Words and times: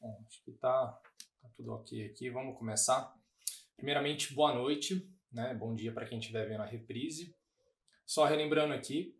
Bom, 0.00 0.24
acho 0.26 0.42
que 0.42 0.52
tá, 0.52 0.98
tá, 1.42 1.48
tudo 1.54 1.72
ok 1.72 2.06
aqui. 2.06 2.30
Vamos 2.30 2.56
começar. 2.56 3.14
Primeiramente, 3.76 4.32
boa 4.32 4.54
noite, 4.54 5.06
né? 5.30 5.52
Bom 5.52 5.74
dia 5.74 5.92
para 5.92 6.06
quem 6.06 6.18
estiver 6.18 6.48
vendo 6.48 6.62
a 6.62 6.66
reprise. 6.66 7.36
Só 8.06 8.24
relembrando 8.24 8.72
aqui, 8.72 9.14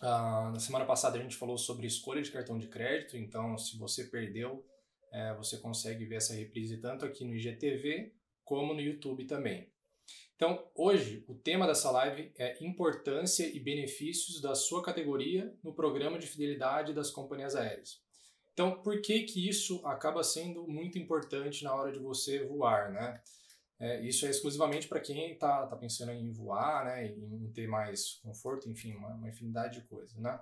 uh, 0.00 0.50
na 0.52 0.58
semana 0.58 0.86
passada 0.86 1.18
a 1.18 1.22
gente 1.22 1.36
falou 1.36 1.58
sobre 1.58 1.86
escolha 1.86 2.22
de 2.22 2.30
cartão 2.30 2.58
de 2.58 2.68
crédito, 2.68 3.18
então 3.18 3.58
se 3.58 3.76
você 3.76 4.04
perdeu, 4.04 4.66
é, 5.12 5.34
você 5.34 5.58
consegue 5.58 6.06
ver 6.06 6.16
essa 6.16 6.32
reprise 6.32 6.78
tanto 6.78 7.04
aqui 7.04 7.22
no 7.22 7.34
IGTV 7.34 8.14
como 8.42 8.72
no 8.72 8.80
YouTube 8.80 9.26
também. 9.26 9.70
Então, 10.34 10.66
hoje, 10.74 11.26
o 11.28 11.34
tema 11.34 11.66
dessa 11.66 11.90
live 11.90 12.32
é 12.38 12.56
importância 12.64 13.44
e 13.44 13.60
benefícios 13.60 14.40
da 14.40 14.54
sua 14.54 14.82
categoria 14.82 15.54
no 15.62 15.74
programa 15.74 16.18
de 16.18 16.26
fidelidade 16.26 16.94
das 16.94 17.10
companhias 17.10 17.54
aéreas. 17.54 18.00
Então, 18.60 18.82
por 18.82 19.00
que 19.00 19.22
que 19.22 19.48
isso 19.48 19.80
acaba 19.86 20.22
sendo 20.22 20.68
muito 20.68 20.98
importante 20.98 21.64
na 21.64 21.74
hora 21.74 21.90
de 21.90 21.98
você 21.98 22.44
voar, 22.44 22.92
né? 22.92 23.18
É, 23.78 24.02
isso 24.02 24.26
é 24.26 24.28
exclusivamente 24.28 24.86
para 24.86 25.00
quem 25.00 25.32
está 25.32 25.66
tá 25.66 25.74
pensando 25.76 26.12
em 26.12 26.30
voar, 26.30 26.84
né, 26.84 27.06
em 27.06 27.50
ter 27.54 27.66
mais 27.66 28.16
conforto, 28.22 28.68
enfim, 28.68 28.92
uma, 28.92 29.14
uma 29.14 29.30
infinidade 29.30 29.80
de 29.80 29.86
coisas, 29.86 30.14
né? 30.18 30.38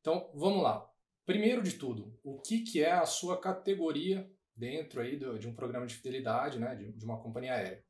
Então, 0.00 0.28
vamos 0.34 0.60
lá. 0.60 0.90
Primeiro 1.24 1.62
de 1.62 1.74
tudo, 1.74 2.18
o 2.24 2.40
que, 2.40 2.62
que 2.62 2.82
é 2.82 2.90
a 2.90 3.06
sua 3.06 3.40
categoria 3.40 4.28
dentro 4.56 5.00
aí 5.00 5.16
do, 5.16 5.38
de 5.38 5.46
um 5.46 5.54
programa 5.54 5.86
de 5.86 5.94
fidelidade, 5.94 6.58
né, 6.58 6.74
de, 6.74 6.90
de 6.90 7.04
uma 7.04 7.20
companhia 7.22 7.54
aérea? 7.54 7.84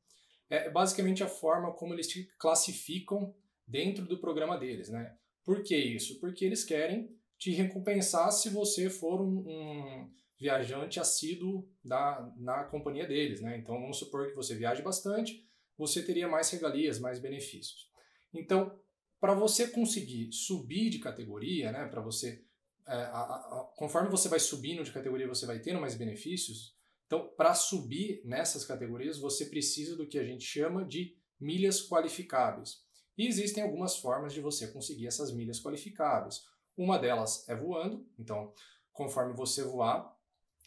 É 0.51 0.69
basicamente 0.69 1.23
a 1.23 1.27
forma 1.27 1.73
como 1.73 1.95
eles 1.95 2.07
te 2.07 2.29
classificam 2.37 3.35
dentro 3.67 4.05
do 4.05 4.19
programa 4.19 4.55
deles, 4.55 4.89
né? 4.89 5.17
Por 5.43 5.63
que 5.63 5.75
isso? 5.75 6.19
Porque 6.19 6.45
eles 6.45 6.63
querem 6.63 7.09
te 7.37 7.51
recompensar 7.51 8.31
se 8.31 8.49
você 8.49 8.89
for 8.89 9.21
um, 9.21 9.39
um 9.39 10.11
viajante 10.39 10.99
assíduo 10.99 11.67
da, 11.83 12.31
na 12.37 12.63
companhia 12.65 13.07
deles, 13.07 13.41
né? 13.41 13.57
Então 13.57 13.79
vamos 13.79 13.97
supor 13.97 14.27
que 14.27 14.35
você 14.35 14.55
viaje 14.55 14.81
bastante, 14.81 15.47
você 15.77 16.03
teria 16.03 16.27
mais 16.27 16.49
regalias, 16.49 16.99
mais 16.99 17.19
benefícios. 17.19 17.89
Então, 18.33 18.77
para 19.19 19.33
você 19.33 19.67
conseguir 19.67 20.31
subir 20.33 20.89
de 20.89 20.99
categoria, 20.99 21.71
né? 21.71 21.87
Para 21.87 22.01
você, 22.01 22.43
é, 22.87 22.93
a, 22.93 23.21
a, 23.21 23.73
conforme 23.77 24.09
você 24.09 24.27
vai 24.27 24.39
subindo 24.39 24.83
de 24.83 24.91
categoria, 24.91 25.27
você 25.27 25.45
vai 25.45 25.59
tendo 25.59 25.79
mais 25.79 25.95
benefícios. 25.95 26.75
Então, 27.05 27.29
para 27.37 27.53
subir 27.53 28.21
nessas 28.25 28.65
categorias, 28.65 29.19
você 29.19 29.45
precisa 29.45 29.95
do 29.95 30.07
que 30.07 30.19
a 30.19 30.25
gente 30.25 30.43
chama 30.43 30.83
de 30.83 31.15
milhas 31.39 31.87
qualificáveis. 31.87 32.83
E 33.17 33.27
existem 33.27 33.63
algumas 33.63 33.97
formas 33.97 34.33
de 34.33 34.41
você 34.41 34.67
conseguir 34.67 35.07
essas 35.07 35.31
milhas 35.31 35.61
qualificáveis. 35.61 36.41
Uma 36.77 36.97
delas 36.97 37.47
é 37.47 37.55
voando, 37.55 38.07
então, 38.17 38.53
conforme 38.91 39.33
você 39.33 39.63
voar, 39.63 40.17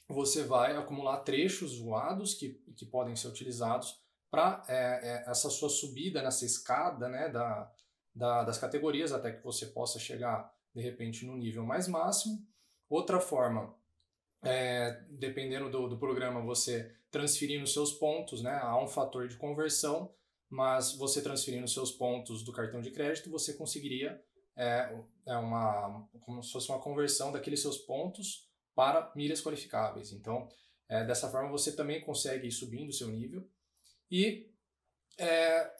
você 0.08 0.44
vai 0.44 0.76
acumular 0.76 1.18
trechos 1.18 1.78
voados 1.78 2.34
que, 2.34 2.50
que 2.76 2.86
podem 2.86 3.16
ser 3.16 3.28
utilizados 3.28 4.00
para 4.30 4.62
é, 4.68 4.74
é, 5.02 5.30
essa 5.30 5.50
sua 5.50 5.68
subida 5.68 6.22
nessa 6.22 6.44
escada 6.44 7.08
né, 7.08 7.28
da, 7.28 7.72
da, 8.14 8.44
das 8.44 8.58
categorias 8.58 9.12
até 9.12 9.32
que 9.32 9.42
você 9.42 9.66
possa 9.66 9.98
chegar 9.98 10.54
de 10.74 10.80
repente 10.80 11.24
no 11.24 11.36
nível 11.36 11.64
mais 11.64 11.88
máximo. 11.88 12.46
Outra 12.88 13.18
forma, 13.18 13.74
é, 14.42 15.02
dependendo 15.10 15.70
do, 15.70 15.88
do 15.88 15.98
programa, 15.98 16.40
você 16.40 16.94
transferindo 17.10 17.66
seus 17.66 17.92
pontos, 17.92 18.42
né, 18.42 18.58
há 18.62 18.80
um 18.80 18.86
fator 18.86 19.26
de 19.26 19.36
conversão, 19.36 20.14
mas 20.48 20.92
você 20.92 21.22
transferindo 21.22 21.66
seus 21.66 21.90
pontos 21.90 22.44
do 22.44 22.52
cartão 22.52 22.80
de 22.80 22.90
crédito, 22.90 23.30
você 23.30 23.54
conseguiria 23.54 24.22
é, 24.56 24.98
é 25.26 25.36
uma 25.36 26.08
como 26.20 26.42
se 26.42 26.50
fosse 26.50 26.68
uma 26.70 26.80
conversão 26.80 27.30
daqueles 27.30 27.60
seus 27.60 27.78
pontos 27.78 28.48
para 28.74 29.12
milhas 29.14 29.42
qualificáveis. 29.42 30.12
Então, 30.12 30.48
é, 30.88 31.04
dessa 31.04 31.30
forma 31.30 31.50
você 31.50 31.74
também 31.74 32.00
consegue 32.00 32.48
ir 32.48 32.52
subindo 32.52 32.90
o 32.90 32.92
seu 32.92 33.08
nível. 33.08 33.48
E 34.10 34.50
é, 35.18 35.70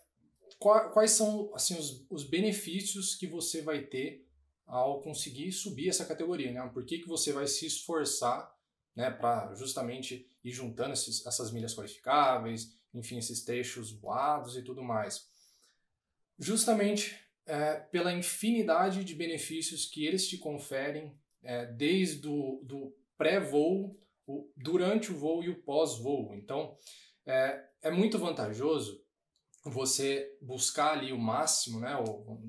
quais 0.59 1.13
são 1.13 1.51
assim 1.55 1.79
os, 1.79 2.07
os 2.11 2.25
benefícios 2.25 3.15
que 3.15 3.27
você 3.27 3.63
vai 3.63 3.83
ter 3.83 4.27
ao 4.67 5.01
conseguir 5.01 5.53
subir 5.53 5.89
essa 5.89 6.05
categoria? 6.05 6.53
Né? 6.53 6.71
Por 6.73 6.85
que, 6.85 6.99
que 6.99 7.09
você 7.09 7.33
vai 7.33 7.47
se 7.47 7.67
esforçar 7.67 8.55
né, 8.95 9.11
para 9.11 9.55
justamente 9.55 10.29
ir 10.43 10.51
juntando 10.51 10.93
esses, 10.93 11.25
essas 11.27 11.53
milhas 11.53 11.75
qualificáveis, 11.75 12.75
enfim, 12.93 13.19
esses 13.19 13.45
trechos 13.45 13.93
voados 13.93 14.57
e 14.57 14.63
tudo 14.63 14.83
mais? 14.83 15.29
Justamente 16.39 17.26
é, 17.47 17.75
pela 17.77 18.13
infinidade 18.13 19.05
de 19.05 19.15
benefícios 19.15 19.87
que 19.87 20.05
eles 20.05 20.29
te 20.29 20.37
conferem 20.37 21.17
é, 21.43 21.67
desde 21.67 22.27
o 22.27 22.61
do 22.65 22.95
pré-voo, 23.17 23.99
durante 24.57 25.13
o 25.13 25.17
voo 25.17 25.43
e 25.43 25.49
o 25.49 25.63
pós-voo. 25.63 26.35
Então, 26.35 26.77
é, 27.25 27.65
é 27.83 27.91
muito 27.91 28.19
vantajoso 28.19 29.01
você 29.65 30.37
buscar 30.41 30.93
ali 30.93 31.13
o 31.13 31.19
máximo, 31.19 31.81
né? 31.81 31.97
Ou, 31.97 32.43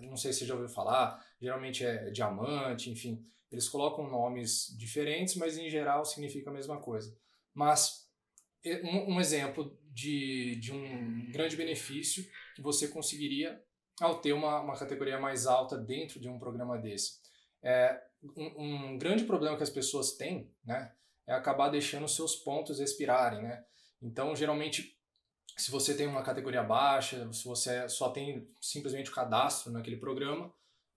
não 0.00 0.16
sei 0.16 0.32
se 0.32 0.40
você 0.40 0.46
já 0.46 0.54
ouviu 0.54 0.68
falar, 0.68 1.24
geralmente 1.40 1.84
é 1.84 2.10
diamante, 2.10 2.90
enfim, 2.90 3.24
eles 3.50 3.68
colocam 3.68 4.10
nomes 4.10 4.74
diferentes, 4.78 5.36
mas 5.36 5.56
em 5.56 5.70
geral 5.70 6.04
significa 6.04 6.50
a 6.50 6.52
mesma 6.52 6.80
coisa. 6.80 7.16
Mas 7.54 8.08
um, 8.82 9.14
um 9.14 9.20
exemplo 9.20 9.78
de, 9.90 10.56
de 10.56 10.72
um 10.72 11.30
grande 11.30 11.56
benefício 11.56 12.26
que 12.54 12.62
você 12.62 12.88
conseguiria 12.88 13.62
ao 14.00 14.20
ter 14.20 14.32
uma, 14.32 14.60
uma 14.60 14.76
categoria 14.76 15.18
mais 15.18 15.46
alta 15.46 15.76
dentro 15.76 16.20
de 16.20 16.28
um 16.28 16.38
programa 16.38 16.78
desse. 16.78 17.20
É, 17.62 18.02
um, 18.36 18.92
um, 18.92 18.98
grande 18.98 19.24
problema 19.24 19.56
que 19.56 19.62
as 19.62 19.70
pessoas 19.70 20.12
têm 20.12 20.50
né, 20.64 20.92
é 21.26 21.34
acabar 21.34 21.68
deixando 21.68 22.08
seus 22.08 22.34
pontos 22.36 22.80
expirarem. 22.80 23.42
Né? 23.42 23.64
Então, 24.00 24.34
geralmente, 24.34 24.98
se 25.56 25.70
você 25.70 25.94
tem 25.94 26.06
uma 26.06 26.22
categoria 26.22 26.62
baixa, 26.62 27.30
se 27.32 27.44
você 27.44 27.88
só 27.88 28.10
tem 28.10 28.48
simplesmente 28.60 29.10
o 29.10 29.14
cadastro 29.14 29.72
naquele 29.72 29.96
programa, 29.96 30.52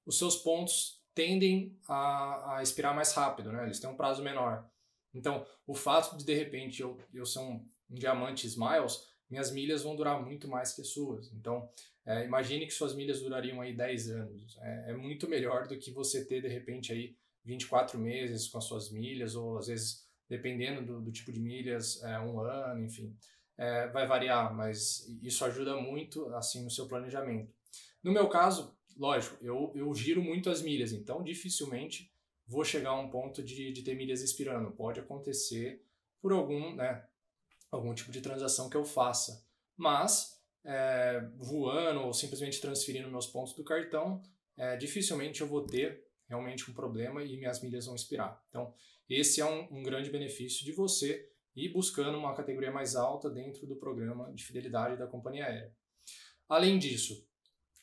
os 0.05 0.17
seus 0.17 0.37
pontos 0.37 1.03
tendem 1.13 1.77
a, 1.87 2.57
a 2.57 2.63
expirar 2.63 2.95
mais 2.95 3.13
rápido, 3.13 3.51
né? 3.51 3.63
eles 3.63 3.79
têm 3.79 3.89
um 3.89 3.95
prazo 3.97 4.23
menor. 4.23 4.69
Então, 5.13 5.45
o 5.65 5.73
fato 5.73 6.17
de, 6.17 6.25
de 6.25 6.33
repente, 6.33 6.81
eu, 6.81 6.97
eu 7.13 7.25
ser 7.25 7.39
um, 7.39 7.65
um 7.89 7.95
diamante 7.95 8.47
Smiles, 8.47 9.14
minhas 9.29 9.51
milhas 9.51 9.83
vão 9.83 9.95
durar 9.95 10.23
muito 10.23 10.47
mais 10.47 10.73
que 10.73 10.81
as 10.81 10.89
suas. 10.89 11.31
Então, 11.33 11.69
é, 12.05 12.25
imagine 12.25 12.65
que 12.65 12.73
suas 12.73 12.95
milhas 12.95 13.21
durariam 13.21 13.59
aí 13.61 13.73
10 13.73 14.09
anos. 14.11 14.57
É, 14.61 14.91
é, 14.91 14.93
muito 14.93 15.27
melhor 15.27 15.67
do 15.67 15.77
que 15.77 15.91
você 15.91 16.23
ter, 16.23 16.41
de 16.41 16.47
repente, 16.47 16.91
aí 16.91 17.15
24 17.43 17.99
meses 17.99 18.47
com 18.47 18.57
as 18.57 18.65
suas 18.65 18.91
milhas, 18.91 19.35
ou 19.35 19.57
às 19.57 19.67
vezes, 19.67 20.07
dependendo 20.29 20.85
do, 20.85 21.01
do 21.01 21.11
tipo 21.11 21.31
de 21.31 21.39
milhas, 21.39 22.03
é, 22.03 22.19
um 22.19 22.39
ano, 22.39 22.83
enfim. 22.83 23.15
É, 23.57 23.87
vai 23.87 24.05
variar, 24.05 24.53
mas 24.53 25.07
isso 25.21 25.45
ajuda 25.45 25.77
muito, 25.77 26.27
assim, 26.35 26.63
no 26.63 26.69
seu 26.69 26.87
planejamento. 26.87 27.51
No 28.03 28.11
meu 28.11 28.27
caso, 28.27 28.75
lógico, 28.97 29.37
eu, 29.43 29.71
eu 29.75 29.93
giro 29.95 30.21
muito 30.21 30.49
as 30.49 30.61
milhas, 30.61 30.91
então 30.91 31.23
dificilmente 31.23 32.11
vou 32.47 32.63
chegar 32.63 32.91
a 32.91 32.99
um 32.99 33.09
ponto 33.09 33.41
de, 33.41 33.71
de 33.71 33.81
ter 33.81 33.95
milhas 33.95 34.21
expirando. 34.21 34.71
Pode 34.71 34.99
acontecer 34.99 35.81
por 36.21 36.31
algum, 36.31 36.75
né, 36.75 37.03
algum 37.75 37.93
tipo 37.93 38.11
de 38.11 38.21
transação 38.21 38.69
que 38.69 38.77
eu 38.77 38.85
faça. 38.85 39.45
Mas 39.77 40.35
é, 40.63 41.27
voando 41.37 42.01
ou 42.01 42.13
simplesmente 42.13 42.59
transferindo 42.59 43.09
meus 43.09 43.27
pontos 43.27 43.53
do 43.53 43.63
cartão, 43.63 44.21
é, 44.57 44.75
dificilmente 44.77 45.41
eu 45.41 45.47
vou 45.47 45.65
ter 45.65 46.03
realmente 46.27 46.69
um 46.69 46.73
problema 46.73 47.23
e 47.23 47.37
minhas 47.37 47.61
milhas 47.61 47.85
vão 47.85 47.95
expirar. 47.95 48.43
Então, 48.49 48.73
esse 49.07 49.39
é 49.39 49.45
um, 49.45 49.67
um 49.71 49.83
grande 49.83 50.09
benefício 50.09 50.65
de 50.65 50.71
você 50.71 51.29
ir 51.55 51.69
buscando 51.69 52.17
uma 52.17 52.33
categoria 52.33 52.71
mais 52.71 52.95
alta 52.95 53.29
dentro 53.29 53.67
do 53.67 53.75
programa 53.75 54.33
de 54.33 54.43
fidelidade 54.43 54.97
da 54.97 55.07
companhia 55.07 55.45
aérea. 55.45 55.73
Além 56.49 56.77
disso, 56.79 57.27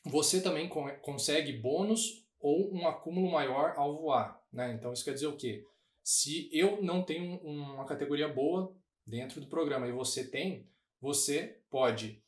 você 0.05 0.41
também 0.41 0.69
consegue 1.01 1.53
bônus 1.53 2.27
ou 2.39 2.73
um 2.73 2.87
acúmulo 2.87 3.31
maior 3.31 3.73
ao 3.77 3.97
voar. 3.97 4.41
Né? 4.51 4.73
Então, 4.73 4.91
isso 4.91 5.05
quer 5.05 5.13
dizer 5.13 5.27
o 5.27 5.37
quê? 5.37 5.65
Se 6.03 6.49
eu 6.51 6.81
não 6.81 7.01
tenho 7.03 7.37
uma 7.37 7.85
categoria 7.85 8.27
boa 8.27 8.75
dentro 9.05 9.41
do 9.41 9.47
programa 9.47 9.87
e 9.87 9.91
você 9.91 10.23
tem, 10.23 10.67
você 10.99 11.59
pode 11.69 12.21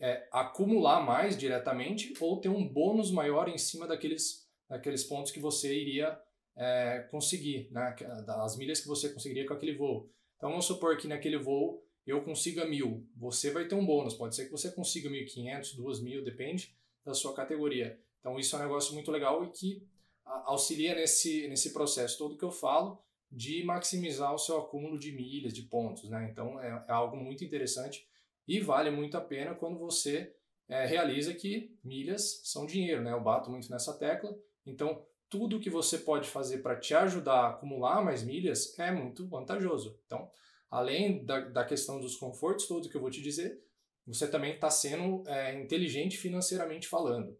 é, 0.00 0.28
acumular 0.30 1.00
mais 1.00 1.36
diretamente 1.36 2.12
ou 2.20 2.40
ter 2.40 2.48
um 2.48 2.66
bônus 2.66 3.10
maior 3.10 3.48
em 3.48 3.58
cima 3.58 3.86
daqueles, 3.86 4.46
daqueles 4.68 5.04
pontos 5.04 5.32
que 5.32 5.40
você 5.40 5.74
iria 5.74 6.20
é, 6.56 7.06
conseguir, 7.10 7.68
né? 7.70 7.94
das 8.26 8.56
milhas 8.56 8.80
que 8.80 8.88
você 8.88 9.08
conseguiria 9.08 9.46
com 9.46 9.54
aquele 9.54 9.76
voo. 9.76 10.10
Então 10.36 10.50
vamos 10.50 10.66
supor 10.66 10.96
que 10.96 11.08
naquele 11.08 11.38
voo 11.38 11.82
eu 12.06 12.22
consiga 12.22 12.64
mil, 12.64 13.06
você 13.14 13.50
vai 13.50 13.66
ter 13.66 13.74
um 13.74 13.84
bônus, 13.84 14.14
pode 14.14 14.34
ser 14.34 14.46
que 14.46 14.50
você 14.50 14.70
consiga 14.70 15.10
1.500, 15.10 15.76
2.000, 15.76 16.24
depende 16.24 16.74
da 17.04 17.12
sua 17.12 17.34
categoria. 17.34 18.00
Então 18.20 18.38
isso 18.38 18.56
é 18.56 18.58
um 18.58 18.62
negócio 18.62 18.94
muito 18.94 19.10
legal 19.10 19.44
e 19.44 19.50
que 19.50 19.86
auxilia 20.24 20.94
nesse, 20.94 21.46
nesse 21.48 21.72
processo 21.72 22.16
todo 22.16 22.36
que 22.36 22.44
eu 22.44 22.50
falo 22.50 23.02
de 23.30 23.62
maximizar 23.64 24.34
o 24.34 24.38
seu 24.38 24.58
acúmulo 24.58 24.98
de 24.98 25.12
milhas, 25.12 25.52
de 25.52 25.62
pontos. 25.62 26.08
Né? 26.08 26.28
Então 26.30 26.60
é, 26.60 26.84
é 26.88 26.92
algo 26.92 27.16
muito 27.16 27.44
interessante 27.44 28.06
e 28.46 28.60
vale 28.60 28.90
muito 28.90 29.16
a 29.16 29.20
pena 29.20 29.54
quando 29.54 29.78
você 29.78 30.34
é, 30.68 30.84
realiza 30.84 31.34
que 31.34 31.74
milhas 31.82 32.40
são 32.44 32.66
dinheiro, 32.66 33.02
né? 33.02 33.12
Eu 33.12 33.20
bato 33.20 33.50
muito 33.50 33.70
nessa 33.70 33.96
tecla. 33.96 34.36
Então, 34.66 35.02
tudo 35.28 35.60
que 35.60 35.70
você 35.70 35.98
pode 35.98 36.28
fazer 36.28 36.58
para 36.58 36.78
te 36.78 36.94
ajudar 36.94 37.40
a 37.40 37.48
acumular 37.50 38.04
mais 38.04 38.22
milhas 38.22 38.78
é 38.78 38.90
muito 38.90 39.26
vantajoso. 39.26 39.98
Então, 40.06 40.30
além 40.70 41.24
da, 41.24 41.40
da 41.40 41.64
questão 41.64 42.00
dos 42.00 42.16
confortos, 42.16 42.66
tudo 42.66 42.88
que 42.88 42.96
eu 42.96 43.00
vou 43.00 43.10
te 43.10 43.22
dizer, 43.22 43.62
você 44.06 44.28
também 44.28 44.54
está 44.54 44.70
sendo 44.70 45.22
é, 45.26 45.58
inteligente 45.58 46.16
financeiramente 46.16 46.86
falando. 46.86 47.36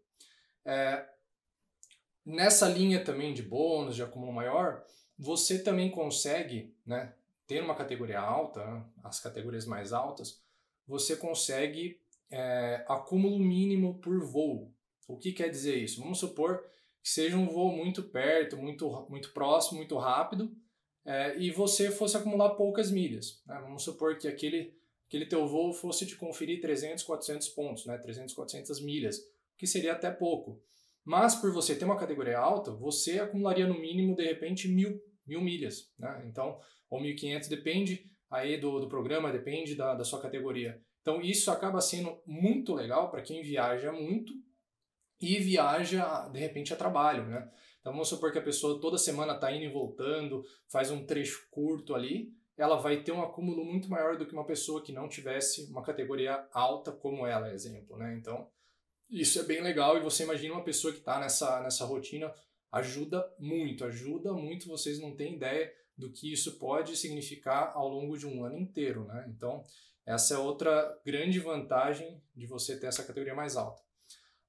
É, 0.64 1.06
nessa 2.24 2.68
linha 2.68 3.02
também 3.04 3.32
de 3.32 3.42
bônus, 3.42 3.96
de 3.96 4.02
acúmulo 4.02 4.32
maior, 4.32 4.84
você 5.18 5.58
também 5.58 5.90
consegue, 5.90 6.72
né, 6.86 7.12
ter 7.46 7.62
uma 7.62 7.74
categoria 7.74 8.20
alta, 8.20 8.84
as 9.02 9.18
categorias 9.18 9.66
mais 9.66 9.92
altas, 9.92 10.40
você 10.86 11.16
consegue 11.16 12.00
é, 12.30 12.84
acúmulo 12.86 13.38
mínimo 13.38 13.98
por 13.98 14.22
voo. 14.24 14.72
O 15.08 15.16
que 15.16 15.32
quer 15.32 15.48
dizer 15.48 15.76
isso? 15.76 16.00
Vamos 16.00 16.18
supor 16.18 16.62
que 17.02 17.10
seja 17.10 17.36
um 17.36 17.48
voo 17.48 17.74
muito 17.74 18.02
perto, 18.02 18.56
muito, 18.56 19.06
muito 19.08 19.32
próximo, 19.32 19.78
muito 19.78 19.96
rápido, 19.96 20.54
é, 21.04 21.38
e 21.38 21.50
você 21.50 21.90
fosse 21.90 22.16
acumular 22.16 22.50
poucas 22.50 22.90
milhas. 22.90 23.42
Né? 23.46 23.58
Vamos 23.62 23.82
supor 23.82 24.18
que 24.18 24.28
aquele, 24.28 24.74
aquele 25.06 25.26
teu 25.26 25.46
voo 25.48 25.72
fosse 25.72 26.06
te 26.06 26.16
conferir 26.16 26.60
300, 26.60 27.02
400 27.02 27.48
pontos, 27.48 27.86
né? 27.86 27.96
300, 27.96 28.34
400 28.34 28.80
milhas, 28.82 29.26
que 29.56 29.66
seria 29.66 29.92
até 29.92 30.10
pouco. 30.10 30.62
Mas 31.02 31.34
por 31.34 31.50
você 31.50 31.74
ter 31.74 31.86
uma 31.86 31.96
categoria 31.96 32.38
alta, 32.38 32.70
você 32.70 33.18
acumularia 33.18 33.66
no 33.66 33.80
mínimo, 33.80 34.14
de 34.14 34.24
repente, 34.24 34.68
mil, 34.68 35.02
mil 35.28 35.40
milhas. 35.40 35.92
Né? 35.98 36.24
Então, 36.26 36.58
ou 36.90 37.00
1.500, 37.00 37.48
depende 37.48 38.04
aí 38.30 38.58
do, 38.58 38.80
do 38.80 38.88
programa, 38.88 39.32
depende 39.32 39.74
da, 39.74 39.94
da 39.94 40.04
sua 40.04 40.20
categoria. 40.20 40.80
Então, 41.02 41.22
isso 41.22 41.50
acaba 41.50 41.80
sendo 41.80 42.20
muito 42.26 42.74
legal 42.74 43.10
para 43.10 43.22
quem 43.22 43.42
viaja 43.42 43.92
muito 43.92 44.32
e 45.20 45.38
viaja, 45.38 46.28
de 46.28 46.38
repente, 46.38 46.72
a 46.72 46.76
trabalho, 46.76 47.24
né? 47.26 47.50
Então, 47.80 47.92
vamos 47.92 48.08
supor 48.08 48.32
que 48.32 48.38
a 48.38 48.42
pessoa 48.42 48.80
toda 48.80 48.98
semana 48.98 49.34
está 49.34 49.50
indo 49.50 49.64
e 49.64 49.72
voltando, 49.72 50.44
faz 50.68 50.90
um 50.90 51.04
trecho 51.06 51.48
curto 51.50 51.94
ali, 51.94 52.32
ela 52.56 52.76
vai 52.76 53.02
ter 53.02 53.12
um 53.12 53.22
acúmulo 53.22 53.64
muito 53.64 53.88
maior 53.88 54.16
do 54.16 54.26
que 54.26 54.32
uma 54.32 54.44
pessoa 54.44 54.82
que 54.82 54.92
não 54.92 55.08
tivesse 55.08 55.70
uma 55.70 55.82
categoria 55.82 56.46
alta 56.52 56.92
como 56.92 57.26
ela, 57.26 57.52
exemplo, 57.52 57.96
né? 57.96 58.14
Então, 58.14 58.50
isso 59.08 59.40
é 59.40 59.44
bem 59.44 59.62
legal 59.62 59.96
e 59.96 60.02
você 60.02 60.24
imagina 60.24 60.54
uma 60.54 60.64
pessoa 60.64 60.92
que 60.92 60.98
está 60.98 61.18
nessa, 61.18 61.60
nessa 61.60 61.84
rotina, 61.84 62.32
ajuda 62.70 63.24
muito, 63.38 63.84
ajuda 63.84 64.32
muito, 64.32 64.68
vocês 64.68 65.00
não 65.00 65.14
têm 65.14 65.36
ideia 65.36 65.72
do 65.96 66.10
que 66.12 66.32
isso 66.32 66.58
pode 66.58 66.96
significar 66.96 67.72
ao 67.74 67.88
longo 67.88 68.16
de 68.16 68.26
um 68.26 68.44
ano 68.44 68.56
inteiro, 68.56 69.04
né? 69.04 69.26
Então, 69.28 69.64
essa 70.06 70.34
é 70.34 70.38
outra 70.38 70.98
grande 71.04 71.38
vantagem 71.40 72.22
de 72.34 72.46
você 72.46 72.78
ter 72.78 72.86
essa 72.86 73.04
categoria 73.04 73.34
mais 73.34 73.56
alta. 73.56 73.82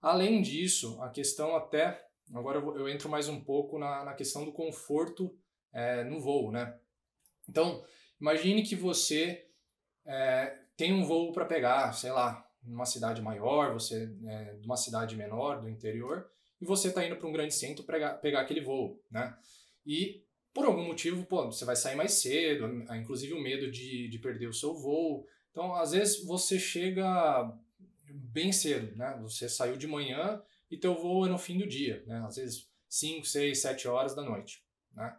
Além 0.01 0.42
disso, 0.42 1.01
a 1.01 1.10
questão 1.10 1.56
até, 1.56 2.06
agora 2.33 2.60
eu, 2.60 2.88
entro 2.88 3.10
mais 3.10 3.27
um 3.27 3.42
pouco 3.44 3.77
na, 3.77 4.06
na 4.06 4.13
questão 4.13 4.45
do 4.45 4.54
conforto 4.54 5.36
é, 5.74 6.04
no 6.04 6.21
voo, 6.21 6.51
né? 6.51 6.80
Então, 7.50 7.83
imagine 8.21 8.63
que 8.63 8.75
você 8.75 9.48
é, 10.06 10.57
tem 10.77 10.94
um 10.94 11.04
voo 11.04 11.33
para 11.33 11.45
pegar, 11.45 11.92
sei 11.94 12.12
lá, 12.12 12.48
numa 12.63 12.86
cidade 12.86 13.21
maior, 13.21 13.74
você 13.74 14.10
é 14.27 14.54
de 14.54 14.66
uma 14.66 14.77
cidade 14.77 15.16
menor, 15.16 15.62
do 15.62 15.68
interior, 15.68 16.30
e 16.62 16.66
você 16.66 16.90
está 16.90 17.06
indo 17.06 17.16
para 17.16 17.28
um 17.28 17.32
grande 17.32 17.54
centro 17.54 17.84
pegar, 17.84 18.16
pegar 18.16 18.42
aquele 18.42 18.62
voo, 18.62 19.02
né? 19.10 19.38
E 19.86 20.24
por 20.54 20.66
algum 20.66 20.84
motivo, 20.84 21.26
pô, 21.26 21.46
você 21.46 21.64
vai 21.64 21.76
sair 21.76 21.96
mais 21.96 22.14
cedo, 22.14 22.66
inclusive 22.96 23.34
o 23.34 23.42
medo 23.42 23.72
de, 23.72 24.08
de 24.10 24.20
perder 24.20 24.48
o 24.48 24.54
seu 24.54 24.74
voo. 24.74 25.26
Então, 25.52 25.74
às 25.76 25.92
vezes 25.92 26.24
você 26.26 26.60
chega 26.60 27.52
bem 28.10 28.52
cedo, 28.52 28.96
né? 28.96 29.18
Você 29.22 29.48
saiu 29.48 29.78
de 29.78 29.88
manhã 29.88 30.42
e 30.70 30.78
teu 30.78 30.96
voo 30.96 31.26
é 31.26 31.30
no 31.30 31.38
fim 31.38 31.58
do 31.58 31.68
dia, 31.68 32.04
né? 32.06 32.24
Às 32.28 32.36
vezes 32.36 32.70
5, 32.90 33.26
6, 33.26 33.62
7 33.62 33.88
horas 33.88 34.16
da 34.16 34.22
noite, 34.22 34.64
né? 34.94 35.16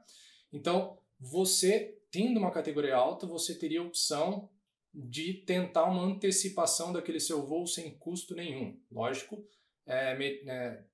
Então, 0.53 0.99
você 1.19 1.97
tendo 2.11 2.39
uma 2.39 2.51
categoria 2.51 2.97
alta, 2.97 3.27
você 3.27 3.55
teria 3.55 3.81
a 3.81 3.85
opção 3.85 4.51
de 4.93 5.35
tentar 5.35 5.85
uma 5.85 6.03
antecipação 6.03 6.93
daquele 6.93 7.21
seu 7.21 7.47
voo 7.47 7.67
sem 7.67 7.97
custo 7.97 8.35
nenhum. 8.35 8.79
Lógico, 8.91 9.47
é, 9.87 10.17
é, 10.47 10.85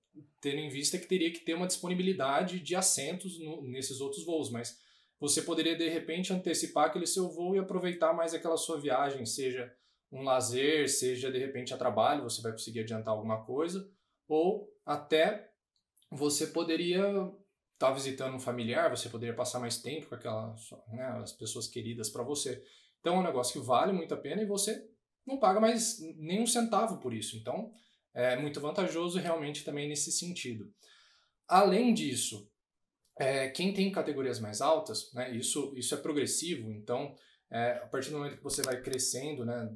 tendo 0.40 0.58
em 0.58 0.68
vista 0.68 0.98
que 0.98 1.06
teria 1.06 1.32
que 1.32 1.40
ter 1.40 1.54
uma 1.54 1.66
disponibilidade 1.66 2.60
de 2.60 2.74
assentos 2.74 3.38
no, 3.40 3.62
nesses 3.62 4.00
outros 4.00 4.24
voos, 4.24 4.50
mas 4.50 4.78
você 5.18 5.42
poderia 5.42 5.76
de 5.76 5.88
repente 5.88 6.32
antecipar 6.32 6.86
aquele 6.86 7.06
seu 7.06 7.28
voo 7.28 7.54
e 7.54 7.58
aproveitar 7.58 8.12
mais 8.12 8.34
aquela 8.34 8.56
sua 8.56 8.80
viagem, 8.80 9.24
seja 9.24 9.72
um 10.12 10.22
lazer, 10.22 10.88
seja 10.88 11.30
de 11.30 11.38
repente 11.38 11.74
a 11.74 11.76
trabalho, 11.76 12.22
você 12.22 12.40
vai 12.42 12.52
conseguir 12.52 12.80
adiantar 12.80 13.14
alguma 13.14 13.44
coisa, 13.44 13.90
ou 14.28 14.68
até 14.84 15.50
você 16.10 16.46
poderia 16.46 17.02
estar 17.02 17.88
tá 17.88 17.92
visitando 17.92 18.34
um 18.34 18.40
familiar, 18.40 18.90
você 18.90 19.08
poderia 19.08 19.34
passar 19.34 19.58
mais 19.58 19.80
tempo 19.80 20.08
com 20.08 20.14
aquelas 20.14 20.70
né, 20.88 21.04
as 21.22 21.32
pessoas 21.32 21.66
queridas 21.66 22.08
para 22.08 22.22
você. 22.22 22.62
Então 23.00 23.16
é 23.16 23.18
um 23.18 23.24
negócio 23.24 23.60
que 23.60 23.66
vale 23.66 23.92
muito 23.92 24.14
a 24.14 24.16
pena 24.16 24.42
e 24.42 24.46
você 24.46 24.88
não 25.26 25.38
paga 25.38 25.60
mais 25.60 25.98
nenhum 26.16 26.46
centavo 26.46 26.98
por 26.98 27.12
isso. 27.12 27.36
Então 27.36 27.72
é 28.16 28.36
muito 28.36 28.60
vantajoso 28.60 29.18
realmente 29.18 29.62
também 29.62 29.88
nesse 29.88 30.10
sentido. 30.10 30.72
Além 31.46 31.92
disso, 31.92 32.50
é, 33.18 33.48
quem 33.48 33.72
tem 33.72 33.92
categorias 33.92 34.40
mais 34.40 34.60
altas, 34.60 35.12
né, 35.12 35.30
isso, 35.36 35.72
isso 35.76 35.94
é 35.94 35.98
progressivo, 35.98 36.72
então 36.72 37.14
é, 37.50 37.72
a 37.72 37.86
partir 37.86 38.10
do 38.10 38.18
momento 38.18 38.38
que 38.38 38.42
você 38.42 38.62
vai 38.62 38.80
crescendo 38.80 39.44
né, 39.44 39.70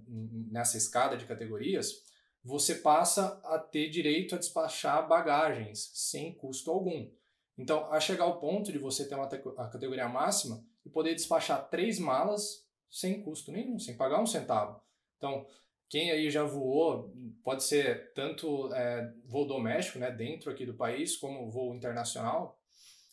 nessa 0.50 0.76
escada 0.76 1.16
de 1.16 1.26
categorias, 1.26 2.02
você 2.42 2.76
passa 2.76 3.40
a 3.44 3.58
ter 3.58 3.90
direito 3.90 4.34
a 4.34 4.38
despachar 4.38 5.06
bagagens 5.06 5.90
sem 5.94 6.34
custo 6.34 6.70
algum. 6.70 7.10
Então, 7.58 7.92
a 7.92 8.00
chegar 8.00 8.25
ao 8.25 8.40
ponto 8.40 8.72
de 8.72 8.78
você 8.78 9.06
ter 9.06 9.14
uma 9.14 9.26
a 9.26 9.69
categoria 9.69 10.08
máxima 10.08 10.64
e 10.84 10.88
poder 10.88 11.14
despachar 11.14 11.69
três 11.69 11.98
malas 11.98 12.66
sem 12.90 13.22
custo 13.22 13.52
nenhum, 13.52 13.78
sem 13.78 13.96
pagar 13.96 14.20
um 14.20 14.26
centavo. 14.26 14.81
Então, 15.19 15.46
quem 15.90 16.12
aí 16.12 16.31
já 16.31 16.44
voou, 16.44 17.12
pode 17.42 17.64
ser 17.64 18.12
tanto 18.14 18.72
é, 18.72 19.12
voo 19.26 19.44
doméstico, 19.44 19.98
né, 19.98 20.08
dentro 20.08 20.48
aqui 20.48 20.64
do 20.64 20.75
país, 20.75 21.16
como 21.16 21.50
voo 21.50 21.75
internacional, 21.75 22.56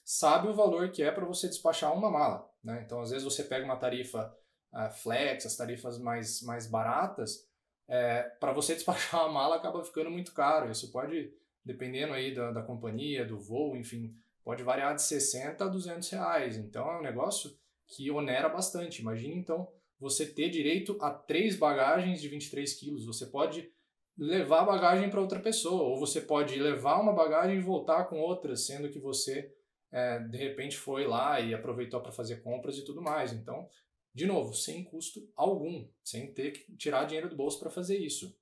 sabe 0.05 0.47
o 0.47 0.53
valor 0.53 0.91
que 0.91 1.01
é 1.01 1.11
para 1.11 1.25
você 1.25 1.47
despachar 1.47 1.91
uma 1.91 2.11
mala. 2.11 2.47
Né? 2.63 2.83
Então, 2.85 3.01
às 3.01 3.09
vezes 3.09 3.23
você 3.23 3.43
pega 3.43 3.65
uma 3.65 3.77
tarifa 3.77 4.31
uh, 4.71 4.91
flex, 4.91 5.47
as 5.47 5.57
tarifas 5.57 5.97
mais, 5.97 6.43
mais 6.43 6.67
baratas, 6.67 7.47
é, 7.87 8.21
para 8.39 8.53
você 8.53 8.75
despachar 8.75 9.23
uma 9.23 9.33
mala 9.33 9.55
acaba 9.55 9.83
ficando 9.83 10.11
muito 10.11 10.31
caro. 10.31 10.69
Isso 10.69 10.91
pode, 10.91 11.33
dependendo 11.65 12.13
aí 12.13 12.35
da, 12.35 12.51
da 12.51 12.61
companhia, 12.61 13.25
do 13.25 13.39
voo, 13.39 13.75
enfim, 13.75 14.15
pode 14.43 14.61
variar 14.61 14.93
de 14.93 15.01
60 15.01 15.65
a 15.65 15.67
200 15.67 16.07
reais. 16.11 16.57
Então, 16.57 16.87
é 16.91 16.99
um 16.99 17.03
negócio 17.03 17.57
que 17.87 18.11
onera 18.11 18.47
bastante. 18.47 19.01
Imagine, 19.01 19.35
então, 19.35 19.67
você 19.99 20.25
ter 20.25 20.49
direito 20.49 20.97
a 21.01 21.11
três 21.11 21.55
bagagens 21.55 22.21
de 22.21 22.27
23 22.27 22.73
quilos. 22.73 23.05
Você 23.05 23.25
pode 23.25 23.71
levar 24.17 24.61
a 24.61 24.65
bagagem 24.65 25.09
para 25.09 25.21
outra 25.21 25.39
pessoa, 25.39 25.83
ou 25.83 25.99
você 25.99 26.21
pode 26.21 26.55
levar 26.55 26.99
uma 26.99 27.13
bagagem 27.13 27.57
e 27.57 27.61
voltar 27.61 28.05
com 28.05 28.19
outra, 28.19 28.55
sendo 28.55 28.89
que 28.89 28.99
você 28.99 29.53
é, 29.91 30.19
de 30.19 30.37
repente 30.37 30.75
foi 30.75 31.05
lá 31.05 31.39
e 31.39 31.53
aproveitou 31.53 32.01
para 32.01 32.11
fazer 32.11 32.41
compras 32.41 32.77
e 32.77 32.83
tudo 32.83 33.01
mais. 33.01 33.31
Então, 33.31 33.69
de 34.13 34.25
novo, 34.25 34.53
sem 34.53 34.83
custo 34.83 35.29
algum, 35.35 35.87
sem 36.03 36.33
ter 36.33 36.51
que 36.51 36.75
tirar 36.75 37.05
dinheiro 37.05 37.29
do 37.29 37.35
bolso 37.35 37.59
para 37.59 37.69
fazer 37.69 37.97
isso. 37.97 38.35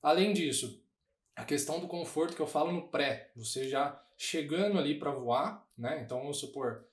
Além 0.00 0.32
disso, 0.32 0.82
a 1.34 1.44
questão 1.44 1.80
do 1.80 1.88
conforto 1.88 2.36
que 2.36 2.42
eu 2.42 2.46
falo 2.46 2.72
no 2.72 2.88
pré, 2.88 3.32
você 3.34 3.68
já 3.68 4.00
chegando 4.16 4.78
ali 4.78 4.98
para 4.98 5.10
voar, 5.10 5.66
né? 5.76 6.02
Então 6.02 6.20
vamos 6.20 6.38
supor, 6.38 6.86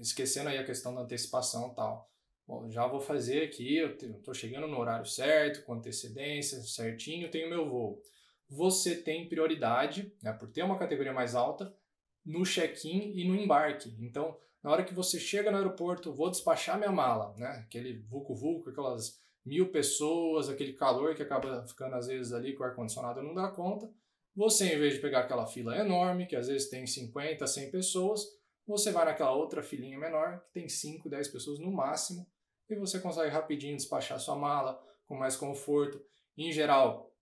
esquecendo 0.00 0.48
aí 0.48 0.58
a 0.58 0.64
questão 0.64 0.94
da 0.94 1.02
antecipação 1.02 1.70
e 1.72 1.74
tal. 1.74 2.10
Bom, 2.48 2.70
já 2.70 2.86
vou 2.86 2.98
fazer 2.98 3.42
aqui, 3.42 3.76
eu 3.76 3.90
estou 3.90 4.32
chegando 4.32 4.66
no 4.66 4.78
horário 4.78 5.04
certo, 5.04 5.62
com 5.66 5.74
antecedência, 5.74 6.62
certinho, 6.62 7.30
tenho 7.30 7.50
meu 7.50 7.68
voo. 7.68 8.00
Você 8.48 8.96
tem 8.96 9.28
prioridade, 9.28 10.10
né, 10.22 10.32
por 10.32 10.48
ter 10.48 10.62
uma 10.62 10.78
categoria 10.78 11.12
mais 11.12 11.34
alta, 11.34 11.76
no 12.24 12.46
check-in 12.46 13.12
e 13.14 13.28
no 13.28 13.36
embarque. 13.36 13.94
Então, 14.00 14.34
na 14.62 14.70
hora 14.70 14.82
que 14.82 14.94
você 14.94 15.20
chega 15.20 15.50
no 15.50 15.58
aeroporto, 15.58 16.14
vou 16.14 16.30
despachar 16.30 16.78
minha 16.78 16.90
mala, 16.90 17.34
né? 17.36 17.64
Aquele 17.66 17.98
vulco-vulco, 18.08 18.70
aquelas 18.70 19.20
mil 19.44 19.70
pessoas, 19.70 20.48
aquele 20.48 20.72
calor 20.72 21.14
que 21.14 21.22
acaba 21.22 21.66
ficando 21.66 21.96
às 21.96 22.06
vezes 22.06 22.32
ali 22.32 22.54
com 22.54 22.62
o 22.62 22.66
ar-condicionado 22.66 23.22
não 23.22 23.34
dá 23.34 23.48
conta. 23.48 23.90
Você, 24.34 24.72
em 24.74 24.78
vez 24.78 24.94
de 24.94 25.00
pegar 25.00 25.20
aquela 25.20 25.46
fila 25.46 25.76
enorme, 25.76 26.26
que 26.26 26.34
às 26.34 26.48
vezes 26.48 26.70
tem 26.70 26.86
50, 26.86 27.46
100 27.46 27.70
pessoas, 27.70 28.22
você 28.66 28.90
vai 28.90 29.04
naquela 29.04 29.32
outra 29.32 29.62
filinha 29.62 29.98
menor, 29.98 30.40
que 30.46 30.52
tem 30.54 30.66
5, 30.66 31.10
10 31.10 31.28
pessoas 31.28 31.58
no 31.58 31.70
máximo, 31.70 32.26
e 32.68 32.76
você 32.76 33.00
consegue 33.00 33.30
rapidinho 33.30 33.76
despachar 33.76 34.20
sua 34.20 34.36
mala 34.36 34.82
com 35.06 35.16
mais 35.16 35.36
conforto. 35.36 36.00
Em 36.36 36.52
geral, 36.52 37.12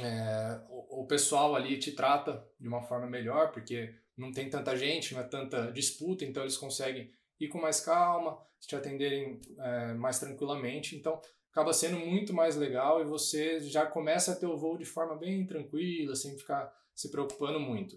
é, 0.00 0.60
o, 0.68 1.02
o, 1.02 1.06
pessoal 1.06 1.54
ali 1.54 1.78
te 1.78 1.92
trata 1.92 2.46
de 2.58 2.68
uma 2.68 2.82
forma 2.82 3.06
melhor, 3.06 3.52
porque 3.52 3.94
não 4.16 4.32
tem 4.32 4.48
tanta 4.48 4.76
gente, 4.76 5.14
não 5.14 5.20
é 5.20 5.24
tanta 5.24 5.70
disputa, 5.72 6.24
então 6.24 6.42
eles 6.42 6.56
conseguem 6.56 7.10
ir 7.38 7.48
com 7.48 7.60
mais 7.60 7.80
calma, 7.80 8.38
te 8.60 8.74
atenderem 8.74 9.40
é, 9.58 9.94
mais 9.94 10.18
tranquilamente. 10.18 10.96
Então 10.96 11.20
acaba 11.50 11.72
sendo 11.72 11.98
muito 11.98 12.32
mais 12.32 12.56
legal 12.56 13.00
e 13.00 13.04
você 13.04 13.60
já 13.60 13.86
começa 13.86 14.32
a 14.32 14.36
ter 14.36 14.46
o 14.46 14.56
voo 14.56 14.76
de 14.76 14.84
forma 14.84 15.16
bem 15.16 15.46
tranquila, 15.46 16.16
sem 16.16 16.36
ficar 16.36 16.72
se 16.94 17.10
preocupando 17.10 17.60
muito. 17.60 17.96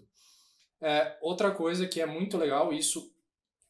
É, 0.80 1.16
outra 1.20 1.50
coisa 1.50 1.88
que 1.88 2.00
é 2.00 2.06
muito 2.06 2.36
legal, 2.36 2.72
isso 2.72 3.12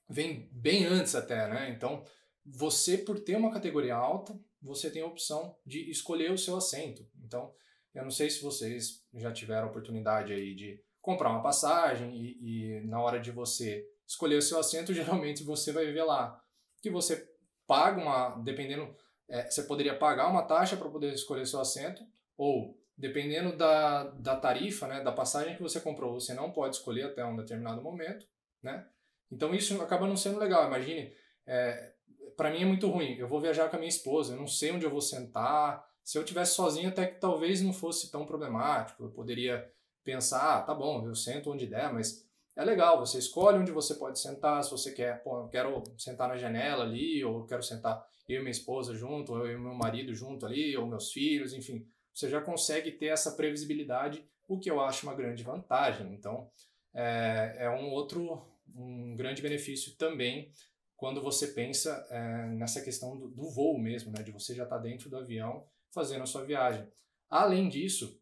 vem 0.08 0.48
bem 0.52 0.84
antes 0.84 1.14
até, 1.14 1.48
né? 1.48 1.70
Então, 1.70 2.04
você, 2.50 2.98
por 2.98 3.20
ter 3.20 3.36
uma 3.36 3.52
categoria 3.52 3.94
alta, 3.94 4.38
você 4.60 4.90
tem 4.90 5.02
a 5.02 5.06
opção 5.06 5.56
de 5.64 5.90
escolher 5.90 6.32
o 6.32 6.38
seu 6.38 6.56
assento. 6.56 7.06
Então, 7.22 7.52
eu 7.94 8.02
não 8.02 8.10
sei 8.10 8.30
se 8.30 8.42
vocês 8.42 9.04
já 9.14 9.32
tiveram 9.32 9.68
a 9.68 9.70
oportunidade 9.70 10.32
aí 10.32 10.54
de 10.54 10.82
comprar 11.00 11.30
uma 11.30 11.42
passagem 11.42 12.14
e, 12.14 12.38
e 12.40 12.80
na 12.86 13.00
hora 13.00 13.18
de 13.18 13.30
você 13.30 13.86
escolher 14.06 14.36
o 14.36 14.42
seu 14.42 14.58
assento, 14.58 14.92
geralmente 14.94 15.42
você 15.44 15.72
vai 15.72 15.86
ver 15.92 16.04
lá 16.04 16.42
que 16.80 16.90
você 16.90 17.28
paga 17.66 18.00
uma, 18.00 18.42
dependendo, 18.42 18.94
é, 19.28 19.50
você 19.50 19.62
poderia 19.64 19.96
pagar 19.96 20.28
uma 20.28 20.42
taxa 20.42 20.76
para 20.76 20.88
poder 20.88 21.12
escolher 21.12 21.46
seu 21.46 21.60
assento, 21.60 22.02
ou 22.36 22.78
dependendo 22.96 23.56
da, 23.56 24.04
da 24.04 24.36
tarifa, 24.36 24.86
né, 24.86 25.02
da 25.02 25.12
passagem 25.12 25.54
que 25.54 25.62
você 25.62 25.80
comprou, 25.80 26.18
você 26.18 26.34
não 26.34 26.50
pode 26.50 26.76
escolher 26.76 27.04
até 27.04 27.24
um 27.24 27.36
determinado 27.36 27.82
momento, 27.82 28.26
né? 28.62 28.88
Então 29.30 29.54
isso 29.54 29.80
acaba 29.82 30.06
não 30.06 30.16
sendo 30.16 30.38
legal. 30.38 30.66
Imagine, 30.66 31.12
é, 31.46 31.94
para 32.38 32.52
mim 32.52 32.62
é 32.62 32.64
muito 32.64 32.88
ruim. 32.88 33.16
Eu 33.16 33.26
vou 33.26 33.40
viajar 33.40 33.68
com 33.68 33.74
a 33.74 33.78
minha 33.80 33.88
esposa, 33.88 34.32
eu 34.32 34.38
não 34.38 34.46
sei 34.46 34.70
onde 34.70 34.86
eu 34.86 34.90
vou 34.90 35.00
sentar. 35.00 35.84
Se 36.04 36.16
eu 36.16 36.24
tivesse 36.24 36.54
sozinho, 36.54 36.88
até 36.88 37.04
que 37.04 37.20
talvez 37.20 37.60
não 37.60 37.72
fosse 37.72 38.12
tão 38.12 38.24
problemático. 38.24 39.02
Eu 39.02 39.10
poderia 39.10 39.68
pensar, 40.04 40.58
ah, 40.58 40.62
tá 40.62 40.72
bom, 40.72 41.04
eu 41.04 41.16
sento 41.16 41.50
onde 41.50 41.66
der, 41.66 41.92
mas 41.92 42.24
é 42.56 42.64
legal, 42.64 42.98
você 42.98 43.18
escolhe 43.18 43.58
onde 43.58 43.72
você 43.72 43.94
pode 43.96 44.20
sentar, 44.20 44.62
se 44.62 44.70
você 44.70 44.92
quer, 44.92 45.22
pô, 45.22 45.42
eu 45.42 45.48
quero 45.48 45.82
sentar 45.98 46.28
na 46.28 46.36
janela 46.36 46.84
ali, 46.84 47.24
ou 47.24 47.44
quero 47.44 47.62
sentar 47.62 48.06
eu 48.28 48.36
e 48.36 48.40
minha 48.40 48.52
esposa 48.52 48.94
junto, 48.94 49.32
ou 49.32 49.44
eu 49.44 49.58
e 49.58 49.60
meu 49.60 49.74
marido 49.74 50.14
junto 50.14 50.46
ali, 50.46 50.76
ou 50.76 50.86
meus 50.86 51.12
filhos, 51.12 51.52
enfim, 51.52 51.84
você 52.14 52.28
já 52.28 52.40
consegue 52.40 52.92
ter 52.92 53.06
essa 53.06 53.32
previsibilidade, 53.32 54.24
o 54.46 54.58
que 54.58 54.70
eu 54.70 54.80
acho 54.80 55.06
uma 55.06 55.14
grande 55.14 55.42
vantagem. 55.42 56.14
Então, 56.14 56.48
é, 56.94 57.56
é 57.58 57.70
um 57.70 57.90
outro, 57.90 58.42
um 58.74 59.14
grande 59.16 59.42
benefício 59.42 59.94
também 59.96 60.50
quando 60.98 61.22
você 61.22 61.46
pensa 61.46 62.04
é, 62.10 62.46
nessa 62.48 62.82
questão 62.82 63.16
do, 63.16 63.28
do, 63.28 63.48
voo 63.48 63.78
mesmo, 63.78 64.10
né, 64.10 64.20
de 64.20 64.32
você 64.32 64.52
já 64.52 64.64
estar 64.64 64.76
tá 64.76 64.82
dentro 64.82 65.08
do 65.08 65.16
avião 65.16 65.64
fazendo 65.92 66.24
a 66.24 66.26
sua 66.26 66.44
viagem. 66.44 66.86
Além 67.30 67.68
disso, 67.68 68.20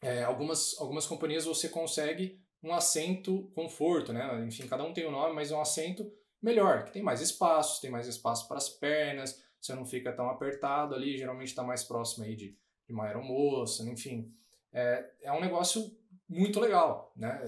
é, 0.00 0.22
algumas, 0.22 0.76
algumas 0.78 1.08
companhias 1.08 1.44
você 1.44 1.68
consegue 1.68 2.40
um 2.62 2.72
assento 2.72 3.50
conforto, 3.52 4.12
né? 4.12 4.44
Enfim, 4.46 4.68
cada 4.68 4.84
um 4.84 4.92
tem 4.92 5.06
um 5.06 5.10
nome, 5.10 5.34
mas 5.34 5.50
é 5.50 5.56
um 5.56 5.60
assento 5.60 6.10
melhor, 6.40 6.84
que 6.84 6.92
tem 6.92 7.02
mais 7.02 7.20
espaço, 7.20 7.82
tem 7.82 7.90
mais 7.90 8.06
espaço 8.06 8.46
para 8.46 8.58
as 8.58 8.68
pernas, 8.68 9.42
você 9.60 9.74
não 9.74 9.84
fica 9.84 10.12
tão 10.12 10.30
apertado 10.30 10.94
ali, 10.94 11.18
geralmente 11.18 11.48
está 11.48 11.64
mais 11.64 11.82
próximo 11.82 12.24
aí 12.24 12.36
de, 12.36 12.56
de 12.86 12.92
uma 12.92 13.06
aeromoça, 13.06 13.82
enfim. 13.90 14.32
É, 14.72 15.10
é 15.22 15.32
um 15.32 15.40
negócio 15.40 15.90
muito 16.28 16.60
legal, 16.60 17.12
né? 17.16 17.40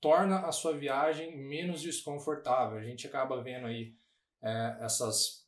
Torna 0.00 0.46
a 0.46 0.52
sua 0.52 0.76
viagem 0.76 1.36
menos 1.36 1.82
desconfortável. 1.82 2.78
A 2.78 2.82
gente 2.82 3.06
acaba 3.06 3.42
vendo 3.42 3.66
aí 3.66 3.94
é, 4.42 4.76
essas, 4.80 5.46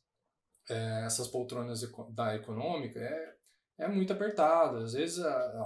é, 0.69 1.05
essas 1.05 1.27
poltronas 1.27 1.81
da 2.09 2.35
econômica, 2.35 2.99
é, 2.99 3.35
é 3.77 3.87
muito 3.87 4.13
apertado. 4.13 4.77
Às 4.77 4.93
vezes, 4.93 5.23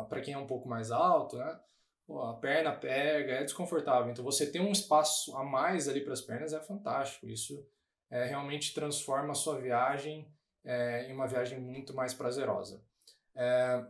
para 0.07 0.21
quem 0.21 0.33
é 0.33 0.38
um 0.38 0.47
pouco 0.47 0.67
mais 0.67 0.91
alto, 0.91 1.38
né, 1.38 1.59
pô, 2.05 2.23
a 2.23 2.33
perna 2.35 2.71
pega, 2.71 3.33
é 3.33 3.43
desconfortável. 3.43 4.11
Então, 4.11 4.23
você 4.23 4.49
ter 4.49 4.59
um 4.59 4.71
espaço 4.71 5.35
a 5.38 5.43
mais 5.43 5.88
ali 5.88 6.01
para 6.01 6.13
as 6.13 6.21
pernas 6.21 6.53
é 6.53 6.59
fantástico. 6.59 7.27
Isso 7.27 7.65
é, 8.09 8.25
realmente 8.25 8.73
transforma 8.73 9.31
a 9.31 9.35
sua 9.35 9.59
viagem 9.59 10.27
é, 10.63 11.09
em 11.09 11.13
uma 11.13 11.27
viagem 11.27 11.59
muito 11.59 11.93
mais 11.93 12.13
prazerosa. 12.13 12.83
É, 13.35 13.85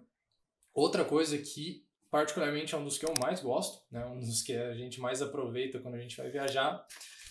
outra 0.74 1.06
coisa 1.06 1.38
que, 1.38 1.88
particularmente, 2.12 2.74
é 2.74 2.78
um 2.78 2.84
dos 2.84 2.98
que 2.98 3.06
eu 3.06 3.14
mais 3.20 3.42
gosto, 3.42 3.84
né, 3.92 4.06
um 4.06 4.20
dos 4.20 4.42
que 4.42 4.54
a 4.54 4.74
gente 4.74 5.00
mais 5.00 5.22
aproveita 5.22 5.80
quando 5.80 5.96
a 5.96 6.00
gente 6.00 6.18
vai 6.18 6.30
viajar, 6.30 6.86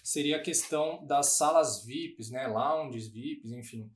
seria 0.05 0.37
a 0.37 0.43
questão 0.43 1.05
das 1.07 1.37
salas 1.37 1.85
VIPs, 1.85 2.31
né, 2.31 2.47
lounges 2.47 3.09
VIPs, 3.09 3.51
enfim, 3.53 3.91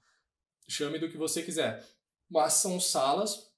chame 0.68 0.98
do 0.98 1.10
que 1.10 1.16
você 1.16 1.42
quiser. 1.42 1.84
Mas 2.28 2.54
são 2.54 2.80
salas 2.80 3.52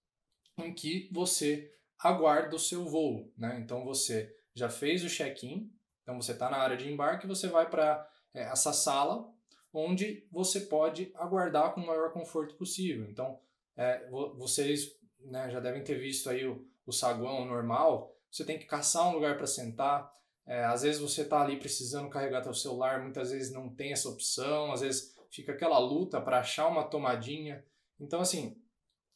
em 0.58 0.72
que 0.72 1.08
você 1.12 1.72
aguarda 1.98 2.54
o 2.54 2.58
seu 2.58 2.84
voo, 2.84 3.32
né? 3.36 3.58
Então 3.60 3.84
você 3.84 4.36
já 4.54 4.68
fez 4.68 5.02
o 5.04 5.08
check-in, 5.08 5.72
então 6.02 6.20
você 6.20 6.32
está 6.32 6.50
na 6.50 6.58
área 6.58 6.76
de 6.76 6.90
embarque, 6.90 7.26
você 7.26 7.48
vai 7.48 7.68
para 7.68 8.08
é, 8.32 8.42
essa 8.42 8.72
sala 8.72 9.32
onde 9.72 10.26
você 10.30 10.60
pode 10.60 11.10
aguardar 11.14 11.72
com 11.72 11.80
o 11.80 11.86
maior 11.86 12.12
conforto 12.12 12.54
possível. 12.54 13.08
Então 13.08 13.40
é, 13.76 14.06
vocês 14.36 14.92
né, 15.20 15.50
já 15.50 15.60
devem 15.60 15.82
ter 15.82 15.98
visto 15.98 16.28
aí 16.28 16.46
o, 16.46 16.68
o 16.86 16.92
saguão 16.92 17.44
normal, 17.44 18.14
você 18.30 18.44
tem 18.44 18.58
que 18.58 18.66
caçar 18.66 19.08
um 19.08 19.14
lugar 19.14 19.36
para 19.36 19.46
sentar. 19.46 20.12
É, 20.46 20.64
às 20.64 20.82
vezes 20.82 21.00
você 21.00 21.22
está 21.22 21.40
ali 21.40 21.56
precisando 21.56 22.10
carregar 22.10 22.42
seu 22.42 22.54
celular, 22.54 23.02
muitas 23.02 23.30
vezes 23.30 23.52
não 23.52 23.68
tem 23.68 23.92
essa 23.92 24.08
opção, 24.08 24.72
às 24.72 24.80
vezes 24.80 25.14
fica 25.30 25.52
aquela 25.52 25.78
luta 25.78 26.20
para 26.20 26.40
achar 26.40 26.66
uma 26.68 26.84
tomadinha. 26.84 27.64
Então, 27.98 28.20
assim, 28.20 28.60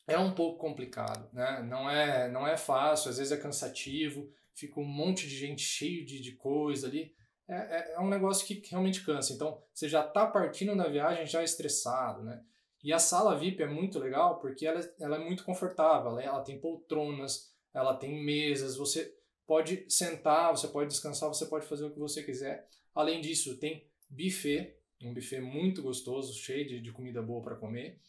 é 0.07 0.19
um 0.19 0.35
pouco 0.35 0.59
complicado, 0.59 1.29
né? 1.33 1.63
Não 1.63 1.89
é, 1.89 2.31
não 2.31 2.47
é 2.47 2.57
fácil, 2.57 3.11
às 3.11 3.19
vezes 3.19 3.33
é 3.33 3.37
cansativo, 3.37 4.31
fica 4.55 4.81
um 4.81 4.85
monte 4.85 5.29
de 5.29 5.37
gente 5.37 5.63
cheio 5.63 6.07
de, 6.07 6.21
de 6.21 6.33
coisa 6.33 6.87
ali. 6.87 7.15
É, 7.47 7.55
é, 7.55 7.95
é 7.95 8.01
um 8.01 8.09
negócio 8.09 8.47
que 8.47 8.63
realmente 8.71 9.05
cansa. 9.05 9.33
Então, 9.33 9.63
você 9.73 9.89
já 9.89 10.05
está 10.05 10.27
partindo 10.27 10.75
na 10.75 10.89
viagem 10.89 11.27
já 11.27 11.43
estressado, 11.43 12.23
né? 12.23 12.43
E 12.83 12.93
a 12.93 12.99
sala 12.99 13.37
VIP 13.37 13.63
é 13.63 13.67
muito 13.67 13.99
legal 13.99 14.39
porque 14.39 14.67
ela, 14.67 14.81
ela 15.01 15.17
é 15.17 15.19
muito 15.19 15.45
confortável, 15.45 16.13
ela, 16.13 16.23
ela 16.23 16.41
tem 16.43 16.61
poltronas, 16.61 17.53
ela 17.79 17.95
tem 17.95 18.23
mesas, 18.23 18.77
você 18.77 19.15
pode 19.47 19.85
sentar, 19.89 20.51
você 20.51 20.69
pode 20.69 20.91
descansar, 20.91 21.29
você 21.29 21.47
pode 21.47 21.67
fazer 21.67 21.85
o 21.85 21.91
que 21.91 21.99
você 21.99 22.23
quiser. 22.23 22.69
Além 22.95 23.21
disso, 23.21 23.59
tem 23.59 23.87
buffet, 24.11 24.77
um 25.03 25.15
buffet 25.15 25.41
muito 25.41 25.83
gostoso, 25.83 26.39
cheio 26.39 26.67
de, 26.67 26.81
de 26.81 26.93
comida 26.93 27.23
boa 27.23 27.43
para 27.43 27.57
comer 27.57 28.01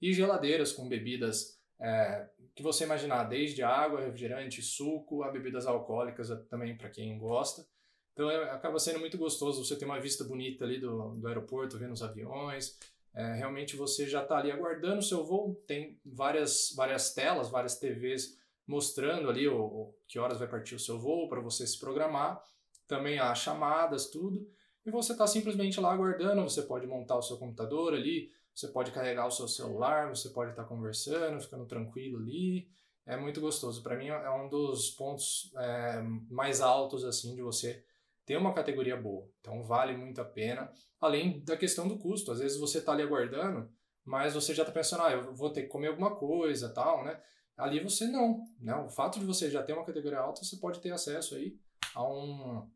e 0.00 0.12
geladeiras 0.12 0.72
com 0.72 0.88
bebidas 0.88 1.58
é, 1.80 2.28
que 2.54 2.62
você 2.62 2.84
imaginar, 2.84 3.24
desde 3.24 3.62
água, 3.62 4.00
refrigerante, 4.00 4.62
suco, 4.62 5.22
a 5.22 5.30
bebidas 5.30 5.66
alcoólicas 5.66 6.28
também 6.48 6.76
para 6.76 6.90
quem 6.90 7.16
gosta. 7.18 7.66
Então 8.12 8.28
é, 8.30 8.50
acaba 8.50 8.78
sendo 8.78 8.98
muito 8.98 9.16
gostoso 9.16 9.64
você 9.64 9.76
ter 9.76 9.84
uma 9.84 10.00
vista 10.00 10.24
bonita 10.24 10.64
ali 10.64 10.80
do, 10.80 11.14
do 11.16 11.28
aeroporto, 11.28 11.78
vendo 11.78 11.92
os 11.92 12.02
aviões. 12.02 12.76
É, 13.14 13.34
realmente 13.34 13.76
você 13.76 14.06
já 14.06 14.22
está 14.22 14.38
ali 14.38 14.50
aguardando 14.50 14.98
o 14.98 15.02
seu 15.02 15.24
voo, 15.24 15.54
tem 15.66 16.00
várias, 16.04 16.72
várias 16.76 17.14
telas, 17.14 17.50
várias 17.50 17.78
TVs 17.78 18.37
mostrando 18.68 19.30
ali 19.30 19.48
o, 19.48 19.58
o 19.58 19.94
que 20.06 20.18
horas 20.18 20.38
vai 20.38 20.46
partir 20.46 20.74
o 20.74 20.78
seu 20.78 20.98
voo 20.98 21.26
para 21.26 21.40
você 21.40 21.66
se 21.66 21.80
programar. 21.80 22.38
Também 22.86 23.18
há 23.18 23.34
chamadas, 23.34 24.10
tudo. 24.10 24.46
E 24.84 24.90
você 24.90 25.12
está 25.12 25.26
simplesmente 25.26 25.80
lá 25.80 25.92
aguardando, 25.92 26.42
você 26.42 26.62
pode 26.62 26.86
montar 26.86 27.16
o 27.16 27.22
seu 27.22 27.38
computador 27.38 27.94
ali, 27.94 28.30
você 28.54 28.68
pode 28.68 28.90
carregar 28.92 29.26
o 29.26 29.30
seu 29.30 29.48
celular, 29.48 30.08
você 30.08 30.28
pode 30.28 30.50
estar 30.50 30.64
conversando, 30.64 31.40
ficando 31.40 31.66
tranquilo 31.66 32.18
ali. 32.18 32.68
É 33.06 33.16
muito 33.16 33.40
gostoso. 33.40 33.82
Para 33.82 33.96
mim 33.96 34.08
é 34.08 34.30
um 34.30 34.48
dos 34.48 34.90
pontos 34.90 35.50
é, 35.56 36.02
mais 36.30 36.60
altos 36.60 37.04
assim 37.04 37.34
de 37.34 37.42
você 37.42 37.82
ter 38.26 38.36
uma 38.36 38.52
categoria 38.52 38.96
boa. 38.96 39.26
Então 39.40 39.64
vale 39.64 39.96
muito 39.96 40.20
a 40.20 40.24
pena. 40.24 40.70
Além 41.00 41.42
da 41.42 41.56
questão 41.56 41.88
do 41.88 41.98
custo. 41.98 42.32
Às 42.32 42.40
vezes 42.40 42.58
você 42.58 42.78
está 42.78 42.92
ali 42.92 43.02
aguardando, 43.02 43.70
mas 44.04 44.34
você 44.34 44.54
já 44.54 44.62
está 44.62 44.72
pensando, 44.72 45.04
ah, 45.04 45.12
eu 45.12 45.34
vou 45.34 45.50
ter 45.50 45.62
que 45.62 45.68
comer 45.68 45.88
alguma 45.88 46.16
coisa, 46.16 46.68
tal, 46.72 47.02
né? 47.04 47.18
Ali 47.58 47.80
você 47.80 48.06
não, 48.06 48.46
né? 48.60 48.74
O 48.76 48.88
fato 48.88 49.18
de 49.18 49.26
você 49.26 49.50
já 49.50 49.62
ter 49.62 49.72
uma 49.72 49.84
categoria 49.84 50.20
alta, 50.20 50.44
você 50.44 50.56
pode 50.56 50.80
ter 50.80 50.92
acesso 50.92 51.34
aí 51.34 51.58
a 51.94 52.02
um, 52.08 52.70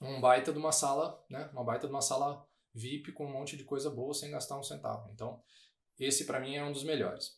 um 0.00 0.20
baita 0.20 0.52
de 0.52 0.58
uma 0.58 0.72
sala, 0.72 1.24
né? 1.28 1.48
Uma 1.52 1.64
baita 1.64 1.86
de 1.86 1.92
uma 1.92 2.02
sala 2.02 2.46
VIP 2.74 3.12
com 3.12 3.24
um 3.24 3.32
monte 3.32 3.56
de 3.56 3.64
coisa 3.64 3.90
boa 3.90 4.12
sem 4.12 4.30
gastar 4.30 4.58
um 4.58 4.62
centavo. 4.62 5.10
Então, 5.12 5.40
esse 5.98 6.26
para 6.26 6.38
mim 6.38 6.54
é 6.54 6.62
um 6.62 6.72
dos 6.72 6.84
melhores. 6.84 7.34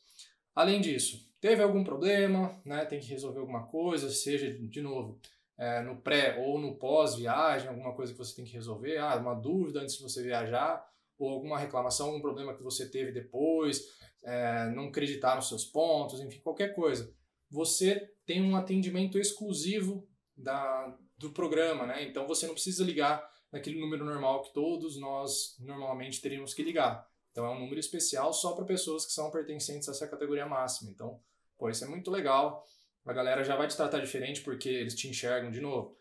Além 0.54 0.80
disso, 0.80 1.32
teve 1.40 1.62
algum 1.62 1.84
problema, 1.84 2.60
né, 2.64 2.84
tem 2.84 2.98
que 2.98 3.06
resolver 3.06 3.38
alguma 3.38 3.66
coisa, 3.66 4.10
seja, 4.10 4.52
de 4.52 4.80
novo, 4.80 5.20
é, 5.56 5.80
no 5.82 6.00
pré 6.00 6.36
ou 6.44 6.58
no 6.58 6.76
pós-viagem, 6.76 7.68
alguma 7.68 7.94
coisa 7.94 8.12
que 8.12 8.18
você 8.18 8.34
tem 8.34 8.44
que 8.44 8.52
resolver, 8.52 8.98
ah, 8.98 9.16
uma 9.16 9.34
dúvida 9.34 9.80
antes 9.80 9.96
de 9.96 10.02
você 10.02 10.20
viajar, 10.20 10.84
ou 11.16 11.30
alguma 11.30 11.58
reclamação, 11.58 12.08
algum 12.08 12.20
problema 12.20 12.54
que 12.54 12.62
você 12.62 12.88
teve 12.88 13.12
depois, 13.12 13.98
é, 14.28 14.70
não 14.70 14.92
nos 15.36 15.48
seus 15.48 15.64
pontos, 15.64 16.20
enfim, 16.20 16.38
qualquer 16.40 16.74
coisa. 16.74 17.10
Você 17.50 18.12
tem 18.26 18.42
um 18.42 18.56
atendimento 18.56 19.18
exclusivo 19.18 20.06
da, 20.36 20.94
do 21.16 21.30
programa, 21.30 21.86
né? 21.86 22.04
Então 22.04 22.26
você 22.26 22.46
não 22.46 22.52
precisa 22.52 22.84
ligar 22.84 23.26
naquele 23.50 23.80
número 23.80 24.04
normal 24.04 24.42
que 24.42 24.52
todos 24.52 25.00
nós 25.00 25.56
normalmente 25.58 26.20
teríamos 26.20 26.52
que 26.52 26.62
ligar. 26.62 27.08
Então 27.32 27.46
é 27.46 27.50
um 27.50 27.58
número 27.58 27.80
especial 27.80 28.30
só 28.34 28.52
para 28.52 28.66
pessoas 28.66 29.06
que 29.06 29.12
são 29.12 29.30
pertencentes 29.30 29.88
a 29.88 29.92
essa 29.92 30.06
categoria 30.06 30.44
máxima. 30.44 30.90
Então, 30.90 31.18
pô, 31.56 31.70
isso 31.70 31.84
é 31.84 31.88
muito 31.88 32.10
legal. 32.10 32.62
A 33.06 33.12
galera 33.14 33.42
já 33.42 33.56
vai 33.56 33.66
te 33.66 33.76
tratar 33.76 34.00
diferente 34.00 34.42
porque 34.42 34.68
eles 34.68 34.94
te 34.94 35.08
enxergam 35.08 35.50
de 35.50 35.60
novo. 35.60 35.96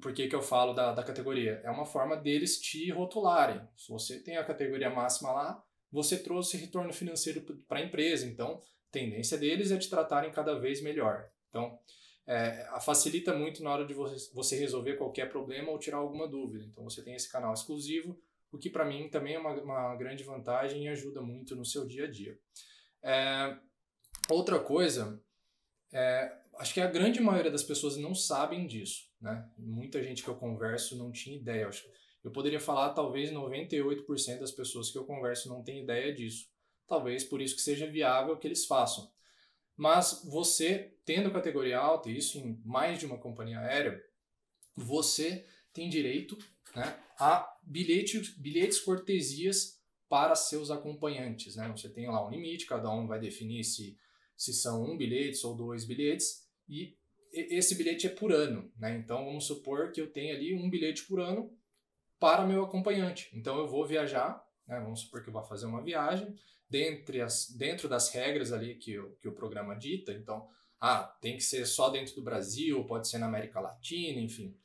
Por 0.00 0.12
que, 0.12 0.26
que 0.26 0.34
eu 0.34 0.42
falo 0.42 0.72
da, 0.72 0.92
da 0.92 1.04
categoria? 1.04 1.60
É 1.62 1.70
uma 1.70 1.86
forma 1.86 2.16
deles 2.16 2.60
te 2.60 2.90
rotularem. 2.90 3.60
Se 3.76 3.88
você 3.92 4.18
tem 4.20 4.36
a 4.36 4.44
categoria 4.44 4.90
máxima 4.90 5.30
lá, 5.30 5.64
você 5.92 6.16
trouxe 6.16 6.56
retorno 6.56 6.92
financeiro 6.92 7.42
para 7.68 7.78
a 7.78 7.82
empresa. 7.82 8.26
Então, 8.26 8.62
a 8.88 8.92
tendência 8.92 9.36
deles 9.36 9.70
é 9.70 9.78
te 9.78 9.90
tratarem 9.90 10.32
cada 10.32 10.58
vez 10.58 10.80
melhor. 10.82 11.28
Então, 11.50 11.78
é, 12.26 12.68
facilita 12.80 13.34
muito 13.34 13.62
na 13.62 13.70
hora 13.70 13.84
de 13.84 13.94
você 13.94 14.56
resolver 14.56 14.96
qualquer 14.96 15.28
problema 15.28 15.70
ou 15.70 15.78
tirar 15.78 15.98
alguma 15.98 16.28
dúvida. 16.28 16.64
Então 16.64 16.84
você 16.84 17.02
tem 17.02 17.14
esse 17.14 17.30
canal 17.30 17.52
exclusivo, 17.52 18.18
o 18.50 18.58
que 18.58 18.70
para 18.70 18.84
mim 18.84 19.08
também 19.08 19.34
é 19.34 19.38
uma, 19.38 19.52
uma, 19.60 19.96
grande 19.96 20.22
vantagem 20.22 20.84
e 20.84 20.88
ajuda 20.88 21.20
muito 21.20 21.56
no 21.56 21.64
seu 21.64 21.86
dia 21.86 22.04
a 22.04 22.10
dia. 22.10 22.38
É, 23.02 23.56
outra 24.30 24.60
coisa, 24.60 25.20
é, 25.92 26.32
acho 26.58 26.74
que 26.74 26.80
a 26.80 26.86
grande 26.86 27.20
maioria 27.20 27.50
das 27.50 27.64
pessoas 27.64 27.96
não 27.96 28.14
sabem 28.14 28.66
disso. 28.66 29.10
Né? 29.20 29.48
Muita 29.58 30.02
gente 30.02 30.22
que 30.22 30.28
eu 30.28 30.36
converso 30.36 30.96
não 30.96 31.10
tinha 31.10 31.36
ideia. 31.36 31.68
Eu 32.22 32.30
poderia 32.30 32.60
falar 32.60 32.90
talvez 32.90 33.32
98% 33.32 34.38
das 34.38 34.52
pessoas 34.52 34.90
que 34.90 34.98
eu 34.98 35.04
converso 35.04 35.48
não 35.48 35.62
tem 35.62 35.82
ideia 35.82 36.14
disso. 36.14 36.48
Talvez 36.86 37.24
por 37.24 37.40
isso 37.40 37.56
que 37.56 37.62
seja 37.62 37.86
viável 37.86 38.36
que 38.36 38.46
eles 38.46 38.64
façam. 38.64 39.10
Mas 39.76 40.22
você, 40.24 40.94
tendo 41.04 41.32
categoria 41.32 41.78
alta, 41.78 42.10
isso 42.10 42.38
em 42.38 42.60
mais 42.64 42.98
de 42.98 43.06
uma 43.06 43.18
companhia 43.18 43.58
aérea, 43.58 44.00
você 44.76 45.44
tem 45.72 45.88
direito 45.88 46.38
né, 46.76 46.96
a 47.18 47.48
bilhetes, 47.62 48.36
bilhetes 48.36 48.78
cortesias 48.80 49.80
para 50.08 50.34
seus 50.34 50.70
acompanhantes. 50.70 51.56
Né? 51.56 51.68
Você 51.70 51.88
tem 51.88 52.06
lá 52.06 52.24
um 52.24 52.30
limite, 52.30 52.66
cada 52.66 52.90
um 52.90 53.06
vai 53.06 53.18
definir 53.18 53.64
se, 53.64 53.98
se 54.36 54.52
são 54.52 54.84
um 54.84 54.96
bilhete 54.96 55.44
ou 55.46 55.56
dois 55.56 55.84
bilhetes, 55.84 56.46
e 56.68 56.96
esse 57.32 57.74
bilhete 57.74 58.06
é 58.06 58.10
por 58.10 58.30
ano. 58.30 58.70
Né? 58.76 58.98
Então 58.98 59.24
vamos 59.24 59.46
supor 59.46 59.90
que 59.90 60.00
eu 60.00 60.12
tenho 60.12 60.36
ali 60.36 60.54
um 60.54 60.68
bilhete 60.68 61.04
por 61.04 61.18
ano 61.18 61.50
para 62.22 62.46
meu 62.46 62.62
acompanhante. 62.62 63.28
Então 63.34 63.58
eu 63.58 63.66
vou 63.66 63.84
viajar, 63.84 64.40
né? 64.64 64.78
vamos 64.78 65.00
supor 65.00 65.24
que 65.24 65.28
eu 65.28 65.32
vou 65.32 65.42
fazer 65.42 65.66
uma 65.66 65.82
viagem, 65.82 66.32
dentre 66.70 67.20
as, 67.20 67.50
dentro 67.50 67.88
das 67.88 68.10
regras 68.10 68.52
ali 68.52 68.76
que 68.76 68.96
o, 68.96 69.16
que 69.16 69.26
o 69.26 69.34
programa 69.34 69.74
dita. 69.74 70.12
Então, 70.12 70.48
ah, 70.80 71.02
tem 71.20 71.36
que 71.36 71.42
ser 71.42 71.66
só 71.66 71.90
dentro 71.90 72.14
do 72.14 72.22
Brasil, 72.22 72.84
pode 72.84 73.08
ser 73.08 73.18
na 73.18 73.26
América 73.26 73.58
Latina, 73.58 74.20
enfim. 74.20 74.56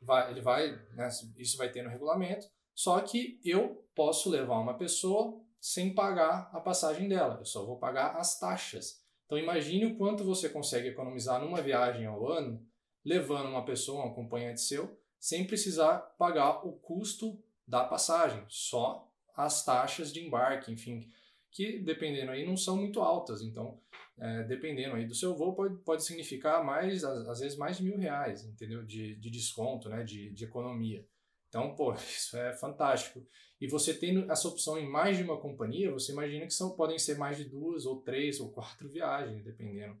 Vai, 0.00 0.30
ele 0.30 0.40
vai, 0.40 0.70
né, 0.94 1.10
isso 1.36 1.58
vai 1.58 1.70
ter 1.70 1.82
no 1.82 1.90
regulamento. 1.90 2.46
Só 2.74 2.98
que 3.02 3.38
eu 3.44 3.86
posso 3.94 4.30
levar 4.30 4.58
uma 4.58 4.78
pessoa 4.78 5.38
sem 5.60 5.94
pagar 5.94 6.48
a 6.50 6.60
passagem 6.60 7.10
dela, 7.10 7.36
eu 7.40 7.44
só 7.44 7.62
vou 7.62 7.76
pagar 7.76 8.16
as 8.16 8.38
taxas. 8.38 9.02
Então 9.26 9.36
imagine 9.36 9.84
o 9.84 9.98
quanto 9.98 10.24
você 10.24 10.48
consegue 10.48 10.88
economizar 10.88 11.42
numa 11.42 11.60
viagem 11.60 12.06
ao 12.06 12.26
ano, 12.26 12.66
levando 13.04 13.50
uma 13.50 13.66
pessoa, 13.66 14.02
um 14.02 14.08
acompanhante 14.08 14.62
seu, 14.62 14.98
sem 15.22 15.46
precisar 15.46 15.98
pagar 16.18 16.66
o 16.66 16.72
custo 16.72 17.40
da 17.64 17.84
passagem, 17.84 18.44
só 18.48 19.08
as 19.36 19.64
taxas 19.64 20.12
de 20.12 20.20
embarque, 20.20 20.72
enfim, 20.72 21.08
que 21.48 21.78
dependendo 21.78 22.32
aí 22.32 22.44
não 22.44 22.56
são 22.56 22.76
muito 22.76 23.00
altas. 23.00 23.40
Então, 23.40 23.78
é, 24.18 24.42
dependendo 24.42 24.96
aí 24.96 25.06
do 25.06 25.14
seu 25.14 25.32
voo, 25.36 25.54
pode, 25.54 25.76
pode 25.84 26.04
significar 26.04 26.64
mais, 26.64 27.04
às 27.04 27.38
vezes 27.38 27.56
mais 27.56 27.76
de 27.76 27.84
mil 27.84 27.96
reais, 27.96 28.44
entendeu? 28.44 28.84
De, 28.84 29.14
de 29.14 29.30
desconto, 29.30 29.88
né? 29.88 30.02
De, 30.02 30.32
de 30.32 30.44
economia. 30.44 31.06
Então, 31.48 31.72
pô, 31.76 31.94
isso 32.02 32.36
é 32.36 32.52
fantástico. 32.54 33.24
E 33.60 33.68
você 33.68 33.94
tendo 33.94 34.28
essa 34.28 34.48
opção 34.48 34.76
em 34.76 34.90
mais 34.90 35.16
de 35.16 35.22
uma 35.22 35.38
companhia, 35.38 35.92
você 35.92 36.10
imagina 36.10 36.46
que 36.46 36.54
são, 36.54 36.74
podem 36.74 36.98
ser 36.98 37.16
mais 37.16 37.36
de 37.36 37.44
duas, 37.44 37.86
ou 37.86 38.00
três, 38.00 38.40
ou 38.40 38.50
quatro 38.50 38.88
viagens, 38.88 39.44
dependendo. 39.44 39.96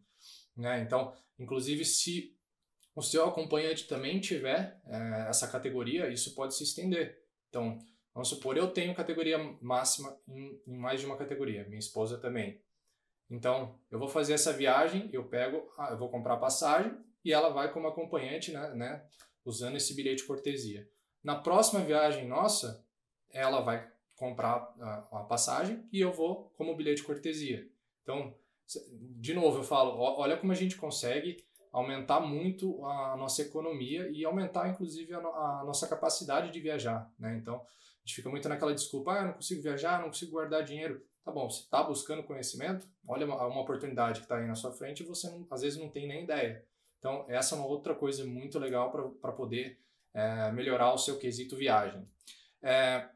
Né? 0.56 0.82
Então, 0.82 1.14
inclusive, 1.38 1.84
se 1.84 2.36
o 2.94 3.02
seu 3.02 3.24
acompanhante 3.26 3.86
também 3.86 4.20
tiver 4.20 4.80
é, 4.86 5.28
essa 5.28 5.48
categoria, 5.48 6.08
isso 6.08 6.34
pode 6.34 6.54
se 6.54 6.64
estender. 6.64 7.22
Então, 7.48 7.78
Vamos 8.14 8.28
supor, 8.28 8.56
eu 8.56 8.68
tenho 8.68 8.94
categoria 8.94 9.38
máxima 9.60 10.14
em, 10.28 10.60
em, 10.66 10.76
mais 10.76 11.00
de 11.00 11.06
uma 11.06 11.16
categoria, 11.16 11.64
minha 11.64 11.78
esposa 11.78 12.18
também. 12.18 12.60
Então, 13.30 13.78
eu 13.90 13.98
vou 13.98 14.08
fazer 14.08 14.34
essa 14.34 14.52
viagem, 14.52 15.08
eu 15.12 15.24
pego, 15.24 15.66
eu 15.90 15.96
vou 15.96 16.10
comprar 16.10 16.36
passagem 16.36 16.94
e 17.24 17.32
ela 17.32 17.48
vai 17.48 17.72
como 17.72 17.88
acompanhante, 17.88 18.52
né, 18.52 18.74
né, 18.74 19.06
usando 19.44 19.76
esse 19.76 19.94
bilhete 19.94 20.24
cortesia. 20.24 20.86
Na 21.24 21.36
próxima 21.36 21.80
viagem 21.80 22.28
nossa, 22.28 22.84
ela 23.30 23.60
vai 23.60 23.90
comprar 24.14 24.56
a, 24.78 25.20
a 25.20 25.24
passagem 25.24 25.82
e 25.90 25.98
eu 25.98 26.12
vou 26.12 26.52
como 26.56 26.76
bilhete 26.76 27.02
cortesia. 27.02 27.66
Então, 28.02 28.34
de 29.18 29.32
novo, 29.32 29.58
eu 29.58 29.64
falo, 29.64 29.98
olha 29.98 30.36
como 30.36 30.52
a 30.52 30.56
gente 30.56 30.76
consegue 30.76 31.42
aumentar 31.72 32.20
muito 32.20 32.84
a 32.84 33.16
nossa 33.16 33.42
economia 33.42 34.08
e 34.10 34.24
aumentar, 34.24 34.68
inclusive, 34.68 35.14
a, 35.14 35.18
a 35.18 35.64
nossa 35.64 35.88
capacidade 35.88 36.52
de 36.52 36.60
viajar. 36.60 37.10
Né? 37.18 37.36
Então, 37.36 37.56
a 37.56 38.06
gente 38.06 38.16
fica 38.16 38.28
muito 38.28 38.48
naquela 38.48 38.74
desculpa, 38.74 39.12
ah, 39.12 39.24
não 39.26 39.32
consigo 39.32 39.62
viajar, 39.62 40.00
não 40.00 40.08
consigo 40.08 40.32
guardar 40.32 40.62
dinheiro. 40.62 41.02
Tá 41.24 41.30
bom, 41.30 41.48
você 41.48 41.62
está 41.62 41.82
buscando 41.82 42.24
conhecimento, 42.24 42.86
olha 43.06 43.24
uma, 43.24 43.46
uma 43.46 43.60
oportunidade 43.60 44.20
que 44.20 44.26
está 44.26 44.38
aí 44.38 44.46
na 44.46 44.56
sua 44.56 44.72
frente 44.72 45.02
e 45.02 45.06
você 45.06 45.30
não, 45.30 45.46
às 45.50 45.62
vezes 45.62 45.78
não 45.78 45.88
tem 45.88 46.06
nem 46.06 46.24
ideia. 46.24 46.64
Então, 46.98 47.24
essa 47.28 47.54
é 47.54 47.58
uma 47.58 47.66
outra 47.66 47.94
coisa 47.94 48.24
muito 48.24 48.58
legal 48.58 48.90
para 49.20 49.32
poder 49.32 49.78
é, 50.12 50.52
melhorar 50.52 50.92
o 50.92 50.98
seu 50.98 51.18
quesito 51.18 51.56
viagem. 51.56 52.06
É, 52.60 53.08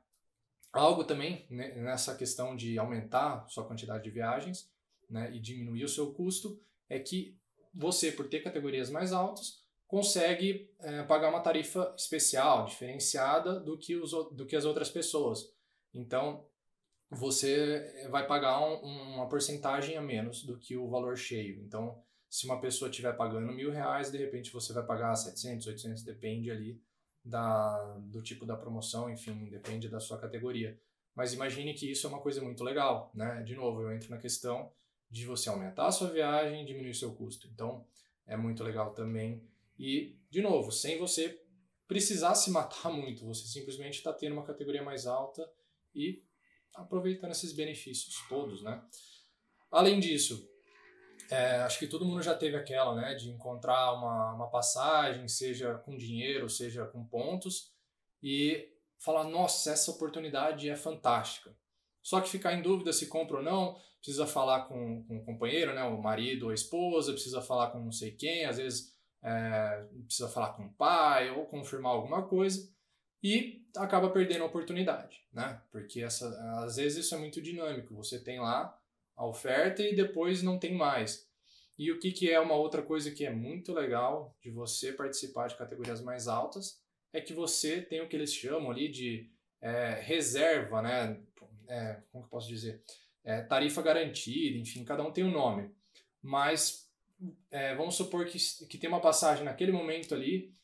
algo 0.72 1.04
também 1.04 1.46
né, 1.50 1.74
nessa 1.74 2.14
questão 2.14 2.56
de 2.56 2.78
aumentar 2.78 3.44
sua 3.48 3.66
quantidade 3.66 4.04
de 4.04 4.10
viagens 4.10 4.70
né, 5.10 5.30
e 5.32 5.40
diminuir 5.40 5.84
o 5.84 5.88
seu 5.88 6.12
custo 6.12 6.60
é 6.88 6.98
que 6.98 7.36
você, 7.76 8.10
por 8.10 8.26
ter 8.28 8.42
categorias 8.42 8.88
mais 8.88 9.12
altas, 9.12 9.60
consegue 9.86 10.70
é, 10.80 11.02
pagar 11.02 11.28
uma 11.28 11.40
tarifa 11.40 11.94
especial, 11.96 12.64
diferenciada 12.64 13.60
do 13.60 13.78
que, 13.78 13.94
os, 13.94 14.10
do 14.32 14.46
que 14.46 14.56
as 14.56 14.64
outras 14.64 14.90
pessoas. 14.90 15.52
Então, 15.94 16.44
você 17.10 18.08
vai 18.10 18.26
pagar 18.26 18.60
um, 18.60 19.14
uma 19.14 19.28
porcentagem 19.28 19.96
a 19.96 20.02
menos 20.02 20.42
do 20.42 20.58
que 20.58 20.76
o 20.76 20.88
valor 20.88 21.16
cheio. 21.16 21.62
Então, 21.62 22.02
se 22.28 22.46
uma 22.46 22.60
pessoa 22.60 22.90
estiver 22.90 23.16
pagando 23.16 23.52
mil 23.52 23.70
reais, 23.70 24.10
de 24.10 24.18
repente 24.18 24.52
você 24.52 24.72
vai 24.72 24.84
pagar 24.84 25.14
700, 25.14 25.66
800, 25.66 26.02
depende 26.02 26.50
ali 26.50 26.82
da, 27.24 27.96
do 28.00 28.22
tipo 28.22 28.44
da 28.44 28.56
promoção, 28.56 29.08
enfim, 29.10 29.48
depende 29.48 29.88
da 29.88 30.00
sua 30.00 30.18
categoria. 30.18 30.78
Mas 31.14 31.32
imagine 31.32 31.74
que 31.74 31.90
isso 31.90 32.06
é 32.06 32.10
uma 32.10 32.20
coisa 32.20 32.42
muito 32.42 32.64
legal, 32.64 33.10
né? 33.14 33.42
De 33.42 33.54
novo, 33.54 33.82
eu 33.82 33.92
entro 33.92 34.10
na 34.10 34.18
questão 34.18 34.70
de 35.10 35.24
você 35.26 35.48
aumentar 35.48 35.86
a 35.86 35.92
sua 35.92 36.10
viagem 36.10 36.62
e 36.62 36.66
diminuir 36.66 36.94
seu 36.94 37.14
custo. 37.14 37.48
Então, 37.48 37.86
é 38.26 38.36
muito 38.36 38.62
legal 38.64 38.92
também 38.92 39.42
e, 39.78 40.18
de 40.30 40.40
novo, 40.40 40.72
sem 40.72 40.98
você 40.98 41.40
precisar 41.86 42.34
se 42.34 42.50
matar 42.50 42.90
muito, 42.92 43.24
você 43.24 43.46
simplesmente 43.46 43.98
está 43.98 44.12
tendo 44.12 44.32
uma 44.32 44.44
categoria 44.44 44.82
mais 44.82 45.06
alta 45.06 45.48
e 45.94 46.22
aproveitando 46.74 47.30
esses 47.30 47.52
benefícios 47.52 48.14
todos, 48.28 48.62
né? 48.62 48.82
Além 49.70 49.98
disso, 49.98 50.48
é, 51.30 51.56
acho 51.56 51.78
que 51.78 51.86
todo 51.86 52.04
mundo 52.04 52.22
já 52.22 52.34
teve 52.34 52.56
aquela, 52.56 52.94
né, 52.94 53.14
de 53.14 53.30
encontrar 53.30 53.92
uma, 53.94 54.34
uma 54.34 54.48
passagem, 54.48 55.26
seja 55.26 55.74
com 55.78 55.96
dinheiro, 55.96 56.48
seja 56.48 56.86
com 56.86 57.04
pontos, 57.04 57.72
e 58.22 58.72
falar, 58.98 59.24
nossa, 59.24 59.72
essa 59.72 59.90
oportunidade 59.90 60.68
é 60.68 60.76
fantástica. 60.76 61.56
Só 62.02 62.20
que 62.20 62.28
ficar 62.28 62.54
em 62.54 62.62
dúvida 62.62 62.92
se 62.92 63.08
compra 63.08 63.38
ou 63.38 63.42
não, 63.42 63.80
precisa 64.06 64.24
falar 64.24 64.66
com, 64.68 65.02
com 65.02 65.16
o 65.18 65.24
companheiro, 65.24 65.74
né, 65.74 65.82
o 65.82 66.00
marido 66.00 66.44
ou 66.44 66.50
a 66.50 66.54
esposa, 66.54 67.12
precisa 67.12 67.42
falar 67.42 67.72
com 67.72 67.80
não 67.80 67.90
sei 67.90 68.12
quem, 68.12 68.44
às 68.44 68.56
vezes 68.56 68.94
é, 69.20 69.84
precisa 70.04 70.28
falar 70.28 70.52
com 70.52 70.66
o 70.66 70.72
pai 70.74 71.30
ou 71.32 71.44
confirmar 71.46 71.90
alguma 71.90 72.22
coisa 72.22 72.72
e 73.20 73.66
acaba 73.76 74.08
perdendo 74.10 74.44
a 74.44 74.46
oportunidade, 74.46 75.20
né? 75.32 75.60
Porque 75.72 76.02
essa, 76.02 76.28
às 76.64 76.76
vezes 76.76 77.04
isso 77.04 77.14
é 77.16 77.18
muito 77.18 77.42
dinâmico. 77.42 77.96
Você 77.96 78.22
tem 78.22 78.38
lá 78.38 78.78
a 79.16 79.26
oferta 79.26 79.82
e 79.82 79.96
depois 79.96 80.42
não 80.42 80.58
tem 80.58 80.72
mais. 80.72 81.28
E 81.76 81.90
o 81.90 81.98
que, 81.98 82.12
que 82.12 82.30
é 82.30 82.38
uma 82.38 82.54
outra 82.54 82.82
coisa 82.82 83.10
que 83.10 83.26
é 83.26 83.30
muito 83.30 83.72
legal 83.72 84.36
de 84.40 84.50
você 84.50 84.92
participar 84.92 85.48
de 85.48 85.56
categorias 85.56 86.00
mais 86.00 86.28
altas 86.28 86.80
é 87.12 87.20
que 87.20 87.34
você 87.34 87.82
tem 87.82 88.00
o 88.00 88.08
que 88.08 88.14
eles 88.14 88.32
chamam 88.32 88.70
ali 88.70 88.88
de 88.88 89.28
é, 89.60 89.98
reserva, 90.00 90.80
né? 90.80 91.20
É, 91.68 92.00
como 92.12 92.22
que 92.22 92.28
eu 92.28 92.30
posso 92.30 92.48
dizer? 92.48 92.80
É, 93.26 93.42
tarifa 93.42 93.82
garantida, 93.82 94.56
enfim, 94.56 94.84
cada 94.84 95.02
um 95.02 95.12
tem 95.12 95.24
um 95.24 95.32
nome. 95.32 95.70
Mas 96.22 96.88
é, 97.50 97.74
vamos 97.74 97.96
supor 97.96 98.24
que, 98.26 98.38
que 98.66 98.78
tem 98.78 98.88
uma 98.88 99.00
passagem 99.00 99.44
naquele 99.44 99.72
momento 99.72 100.14
ali 100.14 100.54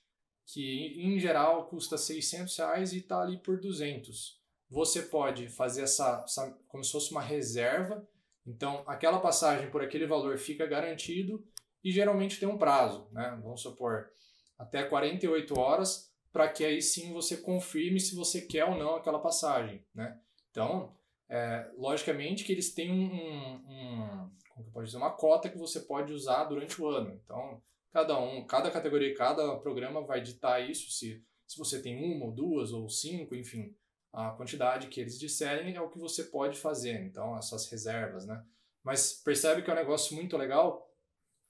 que 0.46 0.94
em 0.96 1.18
geral 1.18 1.66
custa 1.66 1.98
600 1.98 2.56
reais 2.56 2.92
e 2.92 2.98
está 2.98 3.20
ali 3.20 3.38
por 3.38 3.60
200. 3.60 4.40
Você 4.70 5.02
pode 5.02 5.48
fazer 5.48 5.82
essa, 5.82 6.22
essa, 6.24 6.50
como 6.68 6.84
se 6.84 6.92
fosse 6.92 7.10
uma 7.10 7.20
reserva, 7.20 8.06
então 8.46 8.82
aquela 8.86 9.20
passagem 9.20 9.70
por 9.70 9.82
aquele 9.82 10.06
valor 10.06 10.38
fica 10.38 10.66
garantido 10.66 11.44
e 11.82 11.90
geralmente 11.90 12.38
tem 12.38 12.48
um 12.48 12.58
prazo, 12.58 13.08
né? 13.12 13.38
Vamos 13.42 13.60
supor 13.60 14.10
até 14.58 14.84
48 14.84 15.58
horas 15.58 16.12
para 16.32 16.48
que 16.48 16.64
aí 16.64 16.80
sim 16.80 17.12
você 17.12 17.36
confirme 17.36 18.00
se 18.00 18.14
você 18.14 18.40
quer 18.40 18.64
ou 18.64 18.76
não 18.76 18.96
aquela 18.96 19.18
passagem, 19.18 19.84
né? 19.94 20.18
Então, 20.50 20.96
é, 21.32 21.70
logicamente 21.78 22.44
que 22.44 22.52
eles 22.52 22.74
têm 22.74 22.90
um, 22.90 23.54
um, 23.66 24.30
como 24.50 24.70
que 24.70 24.82
dizer, 24.84 24.98
uma 24.98 25.16
cota 25.16 25.48
que 25.48 25.56
você 25.56 25.80
pode 25.80 26.12
usar 26.12 26.44
durante 26.44 26.80
o 26.80 26.86
ano. 26.86 27.18
Então, 27.24 27.62
cada 27.90 28.20
um, 28.20 28.46
cada 28.46 28.70
categoria, 28.70 29.14
cada 29.14 29.56
programa 29.56 30.04
vai 30.04 30.20
ditar 30.20 30.60
isso, 30.60 30.90
se, 30.90 31.24
se 31.46 31.56
você 31.56 31.80
tem 31.80 31.96
uma 31.96 32.26
ou 32.26 32.32
duas 32.32 32.70
ou 32.70 32.86
cinco, 32.86 33.34
enfim, 33.34 33.74
a 34.12 34.32
quantidade 34.32 34.88
que 34.88 35.00
eles 35.00 35.18
disserem 35.18 35.74
é 35.74 35.80
o 35.80 35.88
que 35.88 35.98
você 35.98 36.24
pode 36.24 36.58
fazer. 36.58 37.02
Então, 37.02 37.34
essas 37.38 37.66
reservas, 37.70 38.26
né? 38.26 38.44
Mas 38.84 39.14
percebe 39.14 39.62
que 39.62 39.70
é 39.70 39.72
um 39.72 39.76
negócio 39.76 40.14
muito 40.14 40.36
legal, 40.36 40.86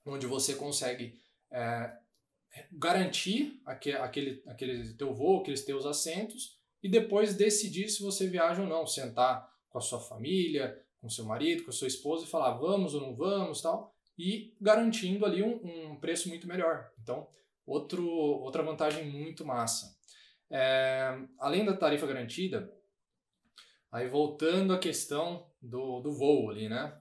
onde 0.07 0.29
você 0.29 0.55
consegue 0.55 1.19
é, 1.51 1.93
garantir 2.71 3.61
aquele, 3.67 3.97
aquele, 3.97 4.43
aquele 4.47 4.95
teu 4.95 5.13
voo, 5.13 5.41
aqueles 5.41 5.65
teus 5.65 5.85
assentos 5.87 6.57
e 6.81 6.89
depois 6.89 7.35
decidir 7.35 7.89
se 7.89 8.01
você 8.01 8.29
viaja 8.29 8.63
ou 8.63 8.69
não, 8.69 8.87
sentar 8.87 9.52
com 9.73 9.79
a 9.79 9.81
sua 9.81 9.99
família, 9.99 10.79
com 11.01 11.09
seu 11.09 11.25
marido, 11.25 11.65
com 11.65 11.71
a 11.71 11.73
sua 11.73 11.89
esposa 11.89 12.25
e 12.25 12.29
falar 12.29 12.53
vamos 12.59 12.95
ou 12.95 13.01
não 13.01 13.17
vamos, 13.17 13.63
tal, 13.63 13.93
e 14.19 14.55
garantindo 14.61 15.25
ali 15.25 15.43
um, 15.43 15.93
um 15.93 15.97
preço 15.97 16.29
muito 16.29 16.47
melhor. 16.47 16.93
Então, 17.03 17.29
outro, 17.67 18.07
outra 18.07 18.63
vantagem 18.63 19.11
muito 19.11 19.45
massa. 19.45 19.97
É, 20.51 21.19
além 21.39 21.65
da 21.65 21.77
tarifa 21.77 22.07
garantida, 22.07 22.73
aí 23.91 24.07
voltando 24.09 24.75
à 24.75 24.79
questão 24.79 25.47
do, 25.61 26.01
do 26.01 26.13
voo 26.13 26.51
ali, 26.51 26.69
né? 26.69 26.97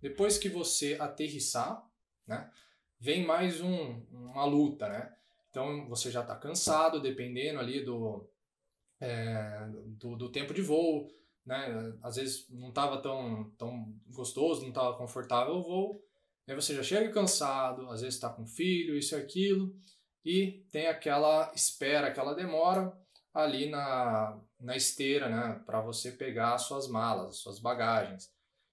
Depois 0.00 0.38
que 0.38 0.48
você 0.48 0.96
aterrissar, 0.98 1.84
né? 2.26 2.50
Vem 2.98 3.24
mais 3.24 3.60
um, 3.60 4.02
uma 4.10 4.44
luta, 4.46 4.88
né? 4.88 5.14
Então 5.50 5.86
você 5.88 6.10
já 6.10 6.22
está 6.22 6.34
cansado, 6.34 7.00
dependendo 7.00 7.60
ali 7.60 7.84
do, 7.84 8.28
é, 9.00 9.66
do, 9.98 10.16
do, 10.16 10.30
tempo 10.30 10.52
de 10.52 10.62
voo, 10.62 11.08
né? 11.46 11.96
Às 12.02 12.16
vezes 12.16 12.46
não 12.50 12.70
estava 12.70 13.00
tão, 13.00 13.50
tão 13.56 13.94
gostoso, 14.08 14.62
não 14.62 14.70
estava 14.70 14.96
confortável 14.98 15.54
o 15.54 15.62
voo. 15.62 16.04
Aí 16.48 16.54
você 16.54 16.74
já 16.74 16.82
chega 16.82 17.12
cansado, 17.12 17.88
às 17.90 18.00
vezes 18.00 18.16
está 18.16 18.28
com 18.28 18.46
filho, 18.46 18.96
isso 18.96 19.14
e 19.14 19.18
aquilo, 19.18 19.74
e 20.24 20.64
tem 20.70 20.86
aquela 20.86 21.52
espera, 21.54 22.08
aquela 22.08 22.34
demora 22.34 22.92
ali 23.32 23.68
na, 23.68 24.40
na 24.60 24.76
esteira, 24.76 25.28
né? 25.28 25.62
Para 25.64 25.80
você 25.80 26.12
pegar 26.12 26.54
as 26.54 26.62
suas 26.62 26.88
malas, 26.88 27.28
as 27.28 27.36
suas 27.38 27.58
bagagens. 27.58 28.30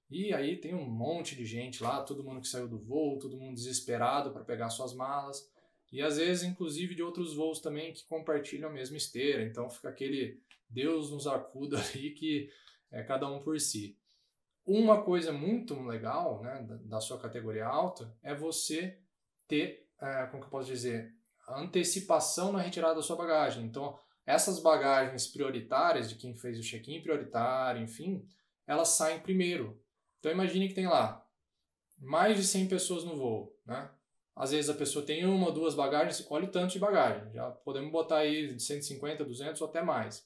E 0.10 0.34
aí 0.34 0.58
tem 0.58 0.76
um 0.76 0.88
monte 0.88 1.36
de 1.36 1.46
gente 1.46 1.82
lá, 1.82 2.04
todo 2.04 2.24
mundo 2.24 2.42
que 2.42 2.48
saiu 2.48 2.68
do 2.68 2.80
voo, 2.80 3.20
todo 3.20 3.38
mundo 3.38 3.56
desesperado 3.56 4.32
para 4.32 4.44
pegar 4.44 4.70
suas 4.70 4.94
malas. 4.94 5.52
E 5.92 6.02
às 6.02 6.18
vezes, 6.18 6.44
inclusive, 6.44 6.96
de 6.96 7.04
outros 7.04 7.36
voos 7.36 7.60
também 7.60 7.94
que 7.94 8.06
compartilham 8.06 8.70
a 8.70 8.74
mesma 8.74 8.98
esteira. 8.98 9.44
Então 9.44 9.70
fica 9.70 9.90
aquele 9.90 10.40
Deus 10.70 11.12
nos 11.12 11.28
acuda 11.28 11.78
ali 11.94 12.12
que 12.12 12.50
é 12.94 13.04
cada 13.04 13.28
um 13.28 13.42
por 13.42 13.60
si. 13.60 13.98
Uma 14.66 15.04
coisa 15.04 15.34
muito 15.34 15.78
legal 15.82 16.42
né, 16.42 16.62
da, 16.62 16.76
da 16.76 17.02
sua 17.02 17.20
categoria 17.20 17.66
alta 17.66 18.16
é 18.24 18.34
você 18.34 18.98
ter, 19.48 19.90
é, 20.00 20.26
como 20.28 20.42
que 20.42 20.48
eu 20.48 20.52
posso 20.52 20.68
dizer, 20.68 21.14
antecipação 21.50 22.54
na 22.54 22.62
retirada 22.62 22.96
da 22.96 23.02
sua 23.02 23.18
bagagem. 23.18 23.66
Então, 23.66 24.00
essas 24.26 24.60
bagagens 24.60 25.28
prioritárias 25.28 26.10
de 26.10 26.16
quem 26.16 26.34
fez 26.34 26.58
o 26.58 26.64
check-in 26.64 27.02
prioritário, 27.02 27.82
enfim, 27.82 28.26
elas 28.66 28.90
saem 28.90 29.20
primeiro. 29.20 29.82
Então 30.20 30.32
imagine 30.32 30.70
que 30.70 30.74
tem 30.74 30.88
lá 30.88 31.26
mais 31.98 32.38
de 32.38 32.44
100 32.44 32.68
pessoas 32.68 33.04
no 33.04 33.18
voo, 33.18 33.54
né? 33.66 33.90
Às 34.36 34.52
vezes 34.52 34.70
a 34.70 34.74
pessoa 34.74 35.06
tem 35.06 35.26
uma 35.26 35.48
ou 35.48 35.54
duas 35.54 35.76
bagagens, 35.76 36.26
olha 36.30 36.46
o 36.46 36.52
tanto 36.52 36.74
de 36.74 36.80
bagagem. 36.80 37.32
Já 37.34 37.52
podemos 37.52 37.92
botar 37.92 38.18
aí 38.18 38.56
de 38.56 38.64
150, 38.64 39.24
200 39.24 39.62
ou 39.62 39.68
até 39.68 39.84
mais. 39.84 40.26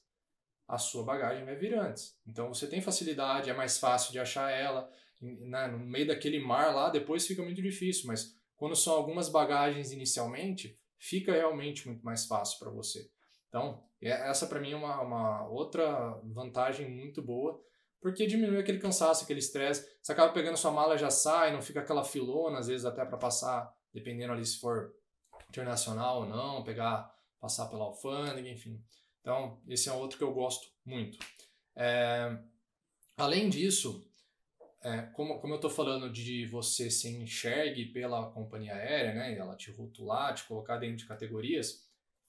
A 0.68 0.76
sua 0.78 1.02
bagagem 1.02 1.44
vai 1.44 1.56
vir 1.56 1.74
antes. 1.74 2.16
Então 2.26 2.52
você 2.52 2.66
tem 2.66 2.80
facilidade, 2.80 3.50
é 3.50 3.54
mais 3.54 3.78
fácil 3.78 4.12
de 4.12 4.20
achar 4.20 4.50
ela. 4.50 4.88
Né? 5.20 5.66
No 5.66 5.78
meio 5.78 6.06
daquele 6.06 6.38
mar 6.38 6.74
lá, 6.74 6.90
depois 6.90 7.26
fica 7.26 7.42
muito 7.42 7.62
difícil, 7.62 8.06
mas 8.06 8.36
quando 8.54 8.76
são 8.76 8.92
algumas 8.92 9.28
bagagens 9.28 9.92
inicialmente, 9.92 10.78
fica 10.98 11.32
realmente 11.32 11.88
muito 11.88 12.04
mais 12.04 12.26
fácil 12.26 12.58
para 12.58 12.70
você. 12.70 13.10
Então, 13.48 13.82
é, 14.02 14.10
essa 14.10 14.46
para 14.46 14.60
mim 14.60 14.72
é 14.72 14.76
uma, 14.76 15.00
uma 15.00 15.48
outra 15.48 16.20
vantagem 16.22 16.88
muito 16.90 17.22
boa 17.22 17.60
porque 18.00 18.26
diminui 18.26 18.60
aquele 18.60 18.78
cansaço, 18.78 19.24
aquele 19.24 19.40
estresse. 19.40 19.88
Você 20.00 20.12
acaba 20.12 20.32
pegando 20.32 20.56
sua 20.56 20.70
mala 20.70 20.96
já 20.96 21.10
sai, 21.10 21.52
não 21.52 21.62
fica 21.62 21.80
aquela 21.80 22.04
filona, 22.04 22.58
às 22.58 22.68
vezes 22.68 22.84
até 22.84 23.04
para 23.04 23.18
passar, 23.18 23.72
dependendo 23.92 24.32
ali 24.32 24.44
se 24.44 24.58
for 24.60 24.94
internacional 25.48 26.20
ou 26.20 26.26
não, 26.26 26.62
pegar, 26.62 27.12
passar 27.40 27.66
pela 27.66 27.84
alfândega, 27.84 28.48
enfim. 28.48 28.82
Então, 29.20 29.60
esse 29.68 29.88
é 29.88 29.92
outro 29.92 30.18
que 30.18 30.24
eu 30.24 30.32
gosto 30.32 30.68
muito. 30.84 31.18
É, 31.76 32.38
além 33.16 33.48
disso, 33.48 34.08
é, 34.82 35.02
como, 35.12 35.40
como 35.40 35.52
eu 35.54 35.56
estou 35.56 35.70
falando 35.70 36.10
de 36.10 36.46
você 36.46 36.90
se 36.90 37.08
enxergue 37.08 37.86
pela 37.86 38.30
companhia 38.30 38.74
aérea, 38.74 39.14
né, 39.14 39.36
ela 39.36 39.56
te 39.56 39.70
rotular, 39.70 40.34
te 40.34 40.44
colocar 40.44 40.78
dentro 40.78 40.96
de 40.96 41.06
categorias, 41.06 41.86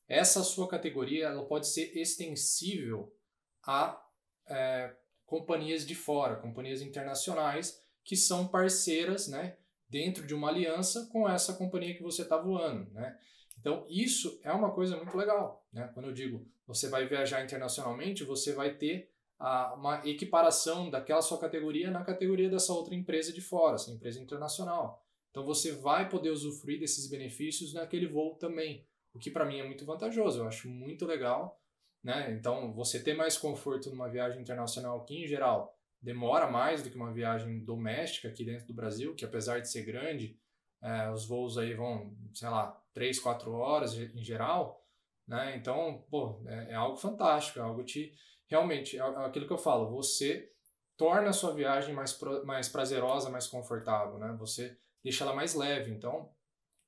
essa 0.08 0.43
sua 0.43 0.67
categoria 0.67 1.28
ela 1.28 1.45
pode 1.45 1.67
ser 1.67 1.95
extensível 1.95 3.15
a 3.63 4.04
é, 4.47 4.95
companhias 5.25 5.86
de 5.86 5.93
fora, 5.93 6.36
companhias 6.36 6.82
internacionais 6.82 7.84
que 8.04 8.15
são 8.15 8.47
parceiras, 8.47 9.28
né, 9.28 9.58
dentro 9.88 10.25
de 10.25 10.34
uma 10.34 10.49
aliança 10.49 11.08
com 11.12 11.30
essa 11.30 11.54
companhia 11.54 11.95
que 11.95 12.04
você 12.04 12.23
está 12.23 12.38
voando, 12.38 12.89
né? 12.91 13.17
Então 13.60 13.86
isso 13.89 14.39
é 14.43 14.52
uma 14.52 14.72
coisa 14.72 14.95
muito 14.98 15.15
legal, 15.17 15.65
né? 15.72 15.89
Quando 15.93 16.08
eu 16.08 16.13
digo 16.13 16.48
você 16.65 16.88
vai 16.88 17.08
viajar 17.08 17.43
internacionalmente, 17.43 18.24
você 18.24 18.54
vai 18.54 18.76
ter 18.76 19.12
a, 19.39 19.74
uma 19.74 20.08
equiparação 20.08 20.89
daquela 20.89 21.22
sua 21.22 21.39
categoria 21.39 21.89
na 21.89 22.04
categoria 22.04 22.50
dessa 22.50 22.74
outra 22.74 22.93
empresa 22.93 23.34
de 23.34 23.41
fora, 23.41 23.76
essa 23.76 23.91
empresa 23.91 24.22
internacional. 24.22 25.04
Então 25.32 25.43
você 25.43 25.72
vai 25.72 26.08
poder 26.08 26.30
usufruir 26.30 26.80
desses 26.80 27.10
benefícios 27.10 27.74
naquele 27.74 28.08
voo 28.08 28.36
também, 28.36 28.86
o 29.13 29.19
que 29.19 29.32
para 29.32 29.45
mim 29.45 29.60
é 29.60 29.65
muito 29.65 29.86
vantajoso. 29.86 30.39
Eu 30.39 30.48
acho 30.48 30.69
muito 30.69 31.06
legal 31.06 31.60
né? 32.04 32.32
Então, 32.32 32.74
você 32.74 33.02
ter 33.02 33.13
mais 33.13 33.38
conforto 33.38 33.89
numa 33.89 34.10
viagem 34.10 34.41
internacional 34.41 35.04
que, 35.04 35.15
em 35.15 35.28
geral, 35.28 35.78
demora 36.02 36.50
mais 36.50 36.82
do 36.82 36.89
que 36.89 36.95
uma 36.95 37.13
viagem 37.13 37.60
doméstica 37.60 38.30
aqui 38.30 38.45
dentro 38.45 38.67
do 38.67 38.74
Brasil, 38.74 39.13
que 39.15 39.26
apesar 39.26 39.60
de 39.60 39.69
ser 39.69 39.84
grande, 39.84 40.38
é, 40.82 41.12
os 41.12 41.26
voos 41.26 41.58
aí 41.58 41.74
vão, 41.74 42.15
sei 42.34 42.50
lá, 42.50 42.82
3, 42.94 43.20
4 43.20 43.52
horas 43.52 43.96
em 43.96 44.24
geral, 44.24 44.86
né? 45.28 45.56
Então, 45.56 46.06
pô, 46.10 46.42
é, 46.48 46.72
é 46.72 46.76
algo 46.76 46.98
fantástico, 46.98 47.60
é 47.60 47.62
algo 47.62 47.84
te... 47.84 48.13
Realmente, 48.48 48.98
é, 48.98 49.02
é 49.02 49.26
aquilo 49.26 49.46
que 49.46 49.54
eu 49.54 49.58
falo, 49.58 49.89
você 49.89 50.52
torna 50.98 51.30
a 51.30 51.34
sua 51.34 51.54
viagem 51.54 51.94
mais, 51.94 52.20
mais 52.44 52.68
prazerosa, 52.68 53.30
mais 53.30 53.48
confortável, 53.48 54.18
né? 54.18 54.36
Você 54.39 54.78
deixa 55.04 55.24
ela 55.24 55.34
mais 55.34 55.54
leve, 55.54 55.92
então, 55.92 56.30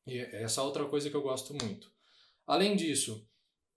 essa 0.06 0.62
é 0.62 0.64
outra 0.64 0.86
coisa 0.86 1.10
que 1.10 1.16
eu 1.16 1.22
gosto 1.22 1.54
muito. 1.64 1.92
Além 2.46 2.76
disso, 2.76 3.28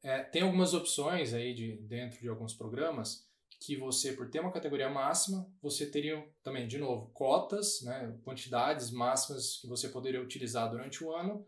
é, 0.03 0.23
tem 0.23 0.43
algumas 0.43 0.75
opções 0.75 1.33
aí 1.33 1.55
de, 1.55 1.77
dentro 1.77 2.21
de 2.21 2.29
alguns 2.29 2.53
programas 2.53 3.29
que 3.65 3.77
você, 3.77 4.13
por 4.13 4.29
ter 4.29 4.41
uma 4.41 4.53
categoria 4.53 4.91
máxima, 4.91 5.51
você 5.63 5.87
teria 5.87 6.23
também, 6.43 6.69
de 6.69 6.77
novo, 6.77 7.11
cotas, 7.13 7.81
né, 7.83 8.19
quantidades 8.23 8.91
máximas 8.91 9.59
que 9.61 9.67
você 9.67 9.89
poderia 9.89 10.21
utilizar 10.21 10.71
durante 10.71 11.03
o 11.03 11.15
ano 11.15 11.47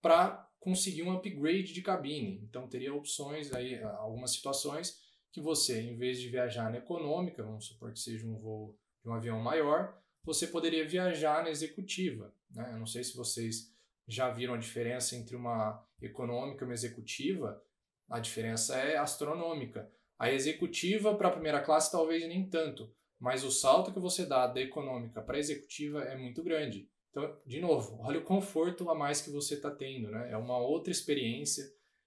para 0.00 0.50
conseguir 0.58 1.02
um 1.02 1.12
upgrade 1.12 1.72
de 1.72 1.82
cabine. 1.82 2.40
Então, 2.42 2.68
teria 2.68 2.92
opções 2.92 3.52
aí, 3.52 3.80
algumas 3.82 4.32
situações 4.32 5.00
que 5.30 5.40
você, 5.40 5.80
em 5.80 5.96
vez 5.96 6.20
de 6.20 6.28
viajar 6.28 6.70
na 6.70 6.78
econômica, 6.78 7.42
vamos 7.42 7.66
supor 7.66 7.92
que 7.92 8.00
seja 8.00 8.26
um 8.26 8.36
voo 8.36 8.76
de 9.02 9.08
um 9.08 9.14
avião 9.14 9.40
maior, 9.40 9.96
você 10.24 10.46
poderia 10.46 10.86
viajar 10.86 11.42
na 11.42 11.50
executiva. 11.50 12.34
Né? 12.50 12.70
Eu 12.72 12.78
não 12.78 12.86
sei 12.86 13.02
se 13.02 13.16
vocês 13.16 13.72
já 14.06 14.30
viram 14.30 14.54
a 14.54 14.58
diferença 14.58 15.16
entre 15.16 15.36
uma 15.36 15.84
econômica 16.00 16.64
e 16.64 16.66
uma 16.66 16.74
executiva, 16.74 17.62
a 18.08 18.20
diferença 18.20 18.76
é 18.76 18.96
astronômica. 18.96 19.90
A 20.22 20.30
executiva 20.30 21.16
para 21.16 21.26
a 21.26 21.32
primeira 21.32 21.60
classe 21.60 21.90
talvez 21.90 22.24
nem 22.28 22.48
tanto, 22.48 22.94
mas 23.18 23.42
o 23.42 23.50
salto 23.50 23.92
que 23.92 23.98
você 23.98 24.24
dá 24.24 24.46
da 24.46 24.60
econômica 24.60 25.20
para 25.20 25.36
a 25.36 25.40
executiva 25.40 26.04
é 26.04 26.16
muito 26.16 26.44
grande. 26.44 26.88
Então, 27.10 27.36
de 27.44 27.60
novo, 27.60 27.98
olha 28.00 28.20
o 28.20 28.24
conforto 28.24 28.88
a 28.88 28.94
mais 28.94 29.20
que 29.20 29.30
você 29.30 29.54
está 29.54 29.68
tendo, 29.68 30.12
né? 30.12 30.30
É 30.30 30.36
uma 30.36 30.58
outra 30.58 30.92
experiência, 30.92 31.64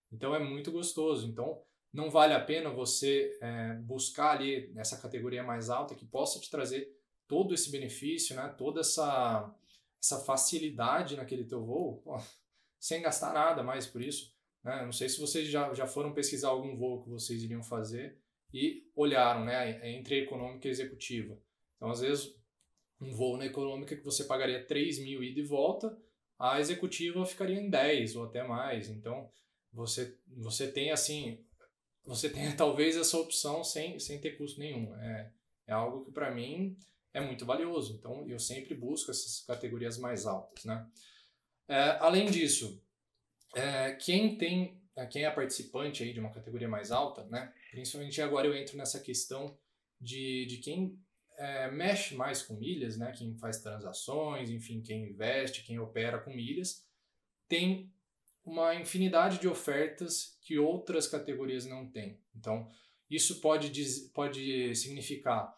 então 0.10 0.34
é 0.34 0.40
muito 0.40 0.72
gostoso. 0.72 1.28
Então, 1.28 1.62
não 1.92 2.10
vale 2.10 2.34
a 2.34 2.40
pena 2.40 2.70
você 2.70 3.38
é, 3.42 3.74
buscar 3.82 4.38
ali 4.38 4.72
nessa 4.74 4.98
categoria 4.98 5.44
mais 5.44 5.70
alta 5.70 5.94
que 5.94 6.06
possa 6.06 6.40
te 6.40 6.50
trazer 6.50 6.90
todo 7.28 7.54
esse 7.54 7.70
benefício, 7.70 8.34
né? 8.34 8.48
Toda 8.58 8.80
essa 8.80 9.54
essa 10.02 10.24
facilidade 10.24 11.18
naquele 11.18 11.44
teu 11.44 11.66
voo, 11.66 12.02
sem 12.80 13.02
gastar 13.02 13.34
nada 13.34 13.62
mais 13.62 13.86
por 13.86 14.02
isso. 14.02 14.35
Né? 14.66 14.84
Não 14.84 14.92
sei 14.92 15.08
se 15.08 15.20
vocês 15.20 15.48
já, 15.48 15.72
já 15.76 15.86
foram 15.86 16.12
pesquisar 16.12 16.50
algum 16.50 16.76
voo 16.76 17.04
que 17.04 17.10
vocês 17.10 17.44
iriam 17.44 17.62
fazer 17.62 18.18
e 18.52 18.90
olharam 18.96 19.46
né, 19.46 19.96
entre 19.96 20.24
econômica 20.24 20.68
e 20.68 20.72
executiva. 20.72 21.40
Então, 21.76 21.92
às 21.92 22.00
vezes, 22.00 22.36
um 23.00 23.14
voo 23.14 23.38
na 23.38 23.46
econômica 23.46 23.96
que 23.96 24.04
você 24.04 24.24
pagaria 24.24 24.66
3 24.66 25.00
mil 25.00 25.24
ida 25.24 25.40
e 25.40 25.44
volta, 25.44 25.96
a 26.40 26.60
executiva 26.60 27.24
ficaria 27.26 27.60
em 27.60 27.70
10 27.70 28.16
ou 28.16 28.26
até 28.26 28.44
mais. 28.44 28.90
Então, 28.90 29.30
você, 29.72 30.18
você 30.28 30.72
tem 30.72 30.90
assim, 30.92 31.46
você 32.04 32.28
tem 32.28 32.52
talvez 32.58 32.98
essa 32.98 33.20
opção 33.20 33.64
sem, 33.64 34.00
sem 34.00 34.20
ter 34.20 34.32
custo 34.32 34.60
nenhum. 34.60 34.96
É, 34.96 35.32
é 35.68 35.74
algo 35.74 36.06
que 36.06 36.12
para 36.12 36.34
mim 36.34 36.76
é 37.14 37.22
muito 37.22 37.46
valioso. 37.46 37.94
Então, 37.94 38.28
eu 38.28 38.40
sempre 38.40 38.74
busco 38.74 39.12
essas 39.12 39.42
categorias 39.42 40.00
mais 40.00 40.26
altas. 40.26 40.66
Né? 40.66 40.90
É, 41.68 41.98
além 42.00 42.32
disso, 42.32 42.82
é, 43.56 43.94
quem 43.94 44.38
tem, 44.38 44.78
é, 44.96 45.06
quem 45.06 45.24
é 45.24 45.32
participante 45.32 46.04
aí 46.04 46.14
de 46.14 46.20
uma 46.20 46.32
categoria 46.32 46.68
mais 46.68 46.92
alta, 46.92 47.24
né? 47.26 47.54
Principalmente 47.72 48.22
agora 48.22 48.46
eu 48.46 48.56
entro 48.56 48.78
nessa 48.78 49.00
questão 49.00 49.58
de, 50.00 50.46
de 50.46 50.58
quem 50.58 51.00
é, 51.38 51.72
mexe 51.72 52.16
mais 52.16 52.42
com 52.44 52.56
milhas, 52.56 52.98
né? 52.98 53.14
Quem 53.14 53.34
faz 53.38 53.60
transações, 53.60 54.50
enfim, 54.50 54.82
quem 54.82 55.10
investe, 55.10 55.64
quem 55.64 55.80
opera 55.80 56.20
com 56.20 56.32
milhas. 56.32 56.86
tem 57.48 57.92
uma 58.44 58.76
infinidade 58.76 59.40
de 59.40 59.48
ofertas 59.48 60.38
que 60.42 60.60
outras 60.60 61.08
categorias 61.08 61.66
não 61.66 61.90
têm. 61.90 62.20
Então, 62.36 62.70
isso 63.10 63.42
pode, 63.42 63.72
pode 64.14 64.76
significar 64.76 65.56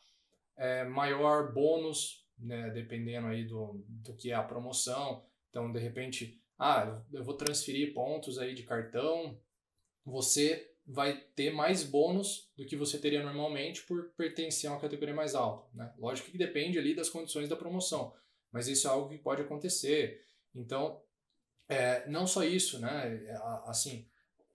é, 0.55 0.85
maior 0.85 1.51
bônus, 1.51 2.25
né, 2.37 2.69
dependendo 2.69 3.27
aí 3.27 3.43
do, 3.43 3.83
do 3.87 4.15
que 4.15 4.31
é 4.31 4.35
a 4.35 4.43
promoção. 4.43 5.25
Então, 5.49 5.69
de 5.71 5.79
repente, 5.79 6.41
ah, 6.57 7.01
eu 7.13 7.23
vou 7.23 7.35
transferir 7.35 7.93
pontos 7.93 8.37
aí 8.37 8.53
de 8.53 8.63
cartão, 8.63 9.39
você 10.05 10.71
vai 10.85 11.17
ter 11.35 11.51
mais 11.51 11.83
bônus 11.83 12.49
do 12.55 12.65
que 12.65 12.77
você 12.77 12.97
teria 12.97 13.21
normalmente 13.21 13.83
por 13.83 14.11
pertencer 14.15 14.69
a 14.69 14.73
uma 14.73 14.79
categoria 14.79 15.13
mais 15.13 15.35
alta. 15.35 15.67
Né? 15.73 15.93
Lógico 15.97 16.31
que 16.31 16.37
depende 16.37 16.79
ali 16.79 16.95
das 16.95 17.09
condições 17.09 17.49
da 17.49 17.57
promoção, 17.57 18.13
mas 18.51 18.67
isso 18.67 18.87
é 18.87 18.91
algo 18.91 19.09
que 19.09 19.17
pode 19.17 19.41
acontecer. 19.41 20.23
Então, 20.55 21.01
é, 21.67 22.07
não 22.09 22.25
só 22.25 22.43
isso, 22.43 22.79
né? 22.79 23.21
É, 23.25 23.37
assim, 23.65 24.07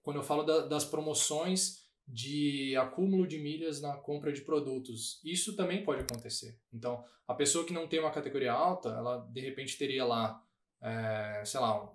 quando 0.03 0.17
eu 0.17 0.23
falo 0.23 0.43
da, 0.43 0.67
das 0.67 0.85
promoções 0.85 1.83
de 2.09 2.75
acúmulo 2.77 3.27
de 3.27 3.39
milhas 3.39 3.81
na 3.81 3.97
compra 3.97 4.33
de 4.33 4.41
produtos, 4.41 5.21
isso 5.23 5.55
também 5.55 5.85
pode 5.85 6.03
acontecer. 6.03 6.59
Então, 6.73 7.05
a 7.29 7.35
pessoa 7.35 7.65
que 7.65 7.73
não 7.73 7.87
tem 7.87 8.01
uma 8.01 8.11
categoria 8.11 8.53
alta, 8.53 8.89
ela 8.89 9.19
de 9.31 9.41
repente 9.41 9.79
teria 9.79 10.05
lá, 10.05 10.43
é, 10.83 11.43
sei 11.45 11.61
lá, 11.61 11.91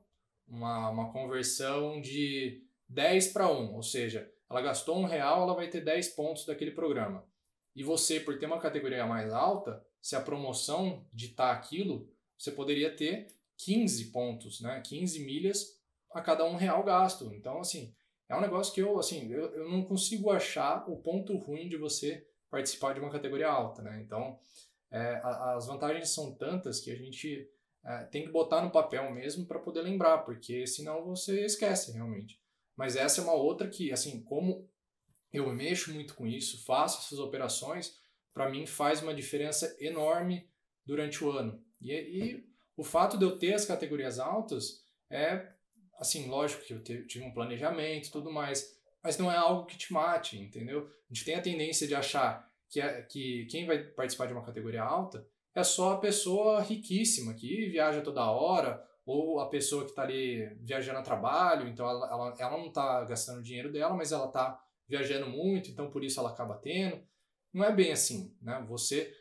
uma, 0.47 0.89
uma 0.89 1.11
conversão 1.11 1.99
de 1.99 2.63
10 2.87 3.27
para 3.33 3.51
1, 3.51 3.75
ou 3.75 3.83
seja, 3.83 4.31
ela 4.49 4.61
gastou 4.61 4.97
um 4.97 5.05
real, 5.05 5.43
ela 5.43 5.53
vai 5.53 5.67
ter 5.67 5.81
10 5.81 6.09
pontos 6.09 6.45
daquele 6.45 6.71
programa. 6.71 7.25
E 7.75 7.83
você, 7.83 8.19
por 8.19 8.39
ter 8.39 8.45
uma 8.45 8.59
categoria 8.59 9.05
mais 9.05 9.31
alta, 9.33 9.85
se 10.01 10.15
a 10.15 10.21
promoção 10.21 11.05
ditar 11.13 11.53
aquilo, 11.53 12.09
você 12.37 12.51
poderia 12.51 12.95
ter 12.95 13.27
15 13.57 14.05
pontos, 14.05 14.61
né? 14.61 14.81
15 14.81 15.23
milhas 15.25 15.77
a 16.13 16.21
cada 16.21 16.45
um 16.45 16.55
real 16.55 16.83
gasto. 16.83 17.33
Então, 17.33 17.59
assim, 17.59 17.93
é 18.29 18.35
um 18.35 18.41
negócio 18.41 18.73
que 18.73 18.81
eu, 18.81 18.97
assim, 18.97 19.29
eu, 19.31 19.53
eu 19.53 19.69
não 19.69 19.83
consigo 19.83 20.31
achar 20.31 20.89
o 20.89 20.97
ponto 20.97 21.37
ruim 21.37 21.67
de 21.67 21.77
você 21.77 22.25
participar 22.49 22.93
de 22.93 22.99
uma 22.99 23.11
categoria 23.11 23.49
alta, 23.49 23.81
né? 23.81 24.01
Então, 24.01 24.39
é, 24.89 25.19
as 25.23 25.67
vantagens 25.67 26.09
são 26.09 26.33
tantas 26.33 26.79
que 26.79 26.89
a 26.89 26.95
gente 26.95 27.49
é, 27.87 28.03
tem 28.03 28.25
que 28.25 28.31
botar 28.31 28.61
no 28.61 28.69
papel 28.69 29.09
mesmo 29.13 29.45
para 29.45 29.59
poder 29.59 29.81
lembrar, 29.81 30.19
porque 30.19 30.67
senão 30.67 31.05
você 31.05 31.45
esquece 31.45 31.93
realmente. 31.93 32.37
Mas 32.75 32.97
essa 32.97 33.21
é 33.21 33.23
uma 33.23 33.33
outra 33.33 33.69
que, 33.69 33.93
assim, 33.93 34.21
como 34.23 34.69
eu 35.31 35.51
mexo 35.53 35.93
muito 35.93 36.13
com 36.13 36.27
isso, 36.27 36.65
faço 36.65 37.05
essas 37.05 37.19
operações, 37.19 37.97
para 38.33 38.49
mim 38.49 38.65
faz 38.65 39.01
uma 39.01 39.15
diferença 39.15 39.73
enorme 39.79 40.49
durante 40.85 41.23
o 41.23 41.31
ano. 41.31 41.63
E, 41.81 41.93
e 41.93 42.47
o 42.75 42.83
fato 42.83 43.17
de 43.17 43.23
eu 43.23 43.37
ter 43.37 43.53
as 43.53 43.65
categorias 43.65 44.19
altas 44.19 44.83
é, 45.09 45.49
assim, 45.97 46.27
lógico 46.27 46.63
que 46.63 46.73
eu 46.73 46.83
tive 46.83 47.23
um 47.23 47.33
planejamento 47.33 48.09
e 48.09 48.11
tudo 48.11 48.31
mais, 48.31 48.77
mas 49.01 49.17
não 49.17 49.31
é 49.31 49.37
algo 49.37 49.65
que 49.65 49.77
te 49.77 49.93
mate, 49.93 50.37
entendeu? 50.37 50.91
A 51.09 51.13
gente 51.13 51.23
tem 51.23 51.35
a 51.35 51.41
tendência 51.41 51.87
de 51.87 51.95
achar 51.95 52.51
que, 52.69 52.81
é, 52.81 53.01
que 53.03 53.45
quem 53.45 53.65
vai 53.65 53.81
participar 53.81 54.27
de 54.27 54.33
uma 54.33 54.45
categoria 54.45 54.83
alta 54.83 55.25
é 55.57 55.63
só 55.63 55.93
a 55.93 55.99
pessoa 55.99 56.61
riquíssima 56.61 57.33
que 57.33 57.67
viaja 57.69 58.01
toda 58.01 58.29
hora, 58.29 58.85
ou 59.03 59.39
a 59.39 59.49
pessoa 59.49 59.83
que 59.83 59.89
está 59.89 60.03
ali 60.03 60.45
viajando 60.61 60.99
a 60.99 61.01
trabalho, 61.01 61.67
então 61.67 61.89
ela, 61.89 62.07
ela, 62.11 62.35
ela 62.37 62.57
não 62.57 62.67
está 62.67 63.03
gastando 63.05 63.39
o 63.39 63.43
dinheiro 63.43 63.71
dela, 63.71 63.95
mas 63.95 64.11
ela 64.11 64.27
está 64.27 64.63
viajando 64.87 65.27
muito, 65.27 65.71
então 65.71 65.89
por 65.89 66.03
isso 66.03 66.19
ela 66.19 66.29
acaba 66.29 66.57
tendo. 66.57 67.01
Não 67.51 67.65
é 67.65 67.71
bem 67.73 67.91
assim, 67.91 68.37
né? 68.39 68.63
Você 68.67 69.11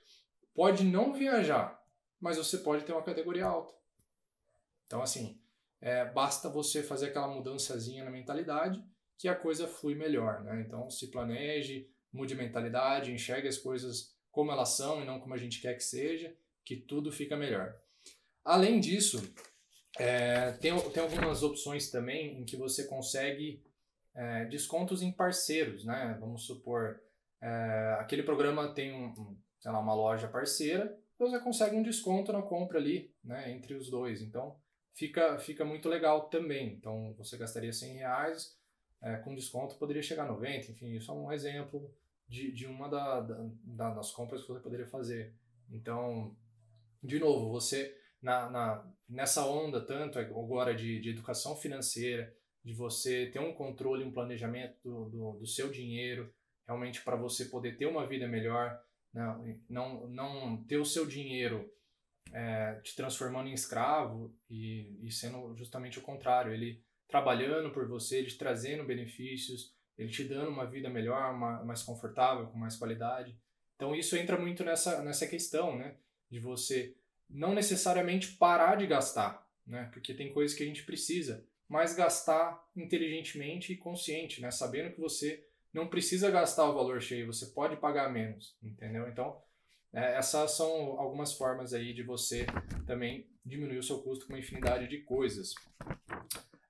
pode 0.54 0.84
não 0.84 1.14
viajar, 1.14 1.82
mas 2.20 2.36
você 2.36 2.58
pode 2.58 2.84
ter 2.84 2.92
uma 2.92 3.02
categoria 3.02 3.46
alta. 3.46 3.72
Então, 4.84 5.00
assim, 5.00 5.40
é, 5.80 6.04
basta 6.04 6.50
você 6.50 6.82
fazer 6.82 7.06
aquela 7.06 7.28
mudançazinha 7.28 8.04
na 8.04 8.10
mentalidade 8.10 8.84
que 9.16 9.26
a 9.26 9.34
coisa 9.34 9.66
flui 9.66 9.94
melhor, 9.94 10.42
né? 10.42 10.62
Então, 10.66 10.90
se 10.90 11.10
planeje, 11.10 11.88
mude 12.12 12.34
mentalidade, 12.34 13.10
enxergue 13.10 13.48
as 13.48 13.56
coisas 13.56 14.15
como 14.36 14.52
elas 14.52 14.76
são 14.76 15.02
e 15.02 15.06
não 15.06 15.18
como 15.18 15.32
a 15.32 15.38
gente 15.38 15.62
quer 15.62 15.72
que 15.72 15.82
seja, 15.82 16.36
que 16.62 16.76
tudo 16.76 17.10
fica 17.10 17.38
melhor. 17.38 17.74
Além 18.44 18.78
disso, 18.78 19.18
é, 19.98 20.52
tem, 20.52 20.78
tem 20.90 21.02
algumas 21.02 21.42
opções 21.42 21.90
também 21.90 22.38
em 22.38 22.44
que 22.44 22.54
você 22.54 22.84
consegue 22.84 23.64
é, 24.14 24.44
descontos 24.44 25.00
em 25.00 25.10
parceiros, 25.10 25.86
né? 25.86 26.14
Vamos 26.20 26.42
supor, 26.42 27.00
é, 27.40 27.96
aquele 27.98 28.22
programa 28.22 28.74
tem 28.74 28.92
um, 28.92 29.36
sei 29.58 29.72
lá, 29.72 29.80
uma 29.80 29.94
loja 29.94 30.28
parceira 30.28 30.94
você 31.18 31.40
consegue 31.40 31.76
um 31.76 31.82
desconto 31.82 32.30
na 32.30 32.42
compra 32.42 32.78
ali, 32.78 33.10
né, 33.24 33.50
entre 33.50 33.72
os 33.74 33.88
dois. 33.88 34.20
Então, 34.20 34.54
fica, 34.92 35.38
fica 35.38 35.64
muito 35.64 35.88
legal 35.88 36.28
também. 36.28 36.74
Então, 36.74 37.14
você 37.16 37.38
gastaria 37.38 37.72
100 37.72 37.94
reais, 37.94 38.54
é, 39.00 39.16
com 39.16 39.34
desconto 39.34 39.76
poderia 39.76 40.02
chegar 40.02 40.24
a 40.24 40.32
90, 40.32 40.72
enfim, 40.72 40.94
isso 40.94 41.10
é 41.10 41.14
um 41.14 41.32
exemplo 41.32 41.90
de, 42.28 42.52
de 42.52 42.66
uma 42.66 42.88
da, 42.88 43.20
da, 43.20 43.94
das 43.94 44.10
compras 44.10 44.42
que 44.42 44.48
você 44.48 44.60
poderia 44.60 44.86
fazer. 44.86 45.34
Então, 45.70 46.36
de 47.02 47.18
novo, 47.18 47.50
você, 47.50 47.96
na, 48.20 48.50
na, 48.50 48.92
nessa 49.08 49.46
onda 49.46 49.80
tanto 49.80 50.18
agora 50.18 50.74
de, 50.74 51.00
de 51.00 51.10
educação 51.10 51.56
financeira, 51.56 52.34
de 52.64 52.72
você 52.72 53.26
ter 53.26 53.38
um 53.38 53.54
controle, 53.54 54.04
um 54.04 54.12
planejamento 54.12 54.76
do, 54.82 55.08
do, 55.08 55.32
do 55.38 55.46
seu 55.46 55.70
dinheiro, 55.70 56.32
realmente 56.66 57.02
para 57.02 57.14
você 57.14 57.44
poder 57.44 57.76
ter 57.76 57.86
uma 57.86 58.06
vida 58.06 58.26
melhor, 58.26 58.82
né, 59.14 59.58
não, 59.68 60.08
não 60.08 60.64
ter 60.64 60.78
o 60.78 60.84
seu 60.84 61.06
dinheiro 61.06 61.70
é, 62.32 62.80
te 62.82 62.96
transformando 62.96 63.48
em 63.48 63.52
escravo 63.52 64.34
e, 64.50 64.98
e 65.00 65.12
sendo 65.12 65.54
justamente 65.56 66.00
o 66.00 66.02
contrário, 66.02 66.52
ele 66.52 66.82
trabalhando 67.08 67.70
por 67.70 67.86
você, 67.86 68.18
ele 68.18 68.32
trazendo 68.32 68.84
benefícios, 68.84 69.75
ele 69.98 70.10
te 70.10 70.24
dando 70.24 70.50
uma 70.50 70.66
vida 70.66 70.88
melhor, 70.90 71.34
uma, 71.34 71.64
mais 71.64 71.82
confortável, 71.82 72.46
com 72.46 72.58
mais 72.58 72.76
qualidade. 72.76 73.36
Então 73.74 73.94
isso 73.94 74.16
entra 74.16 74.38
muito 74.38 74.64
nessa, 74.64 75.02
nessa 75.02 75.26
questão, 75.26 75.76
né? 75.76 75.96
De 76.30 76.38
você 76.38 76.94
não 77.28 77.54
necessariamente 77.54 78.32
parar 78.32 78.76
de 78.76 78.86
gastar, 78.86 79.46
né? 79.66 79.88
Porque 79.92 80.14
tem 80.14 80.32
coisas 80.32 80.56
que 80.56 80.62
a 80.62 80.66
gente 80.66 80.84
precisa, 80.84 81.44
mas 81.68 81.94
gastar 81.94 82.64
inteligentemente 82.76 83.72
e 83.72 83.76
consciente, 83.76 84.40
né? 84.40 84.50
Sabendo 84.50 84.92
que 84.92 85.00
você 85.00 85.44
não 85.72 85.88
precisa 85.88 86.30
gastar 86.30 86.68
o 86.68 86.74
valor 86.74 87.00
cheio, 87.02 87.26
você 87.26 87.46
pode 87.46 87.76
pagar 87.76 88.10
menos, 88.10 88.56
entendeu? 88.62 89.08
Então, 89.08 89.40
é, 89.92 90.16
essas 90.16 90.52
são 90.52 90.98
algumas 90.98 91.34
formas 91.34 91.72
aí 91.72 91.92
de 91.92 92.02
você 92.02 92.46
também 92.86 93.26
diminuir 93.44 93.78
o 93.78 93.82
seu 93.82 94.02
custo 94.02 94.26
com 94.26 94.32
uma 94.32 94.38
infinidade 94.38 94.88
de 94.88 94.98
coisas. 94.98 95.54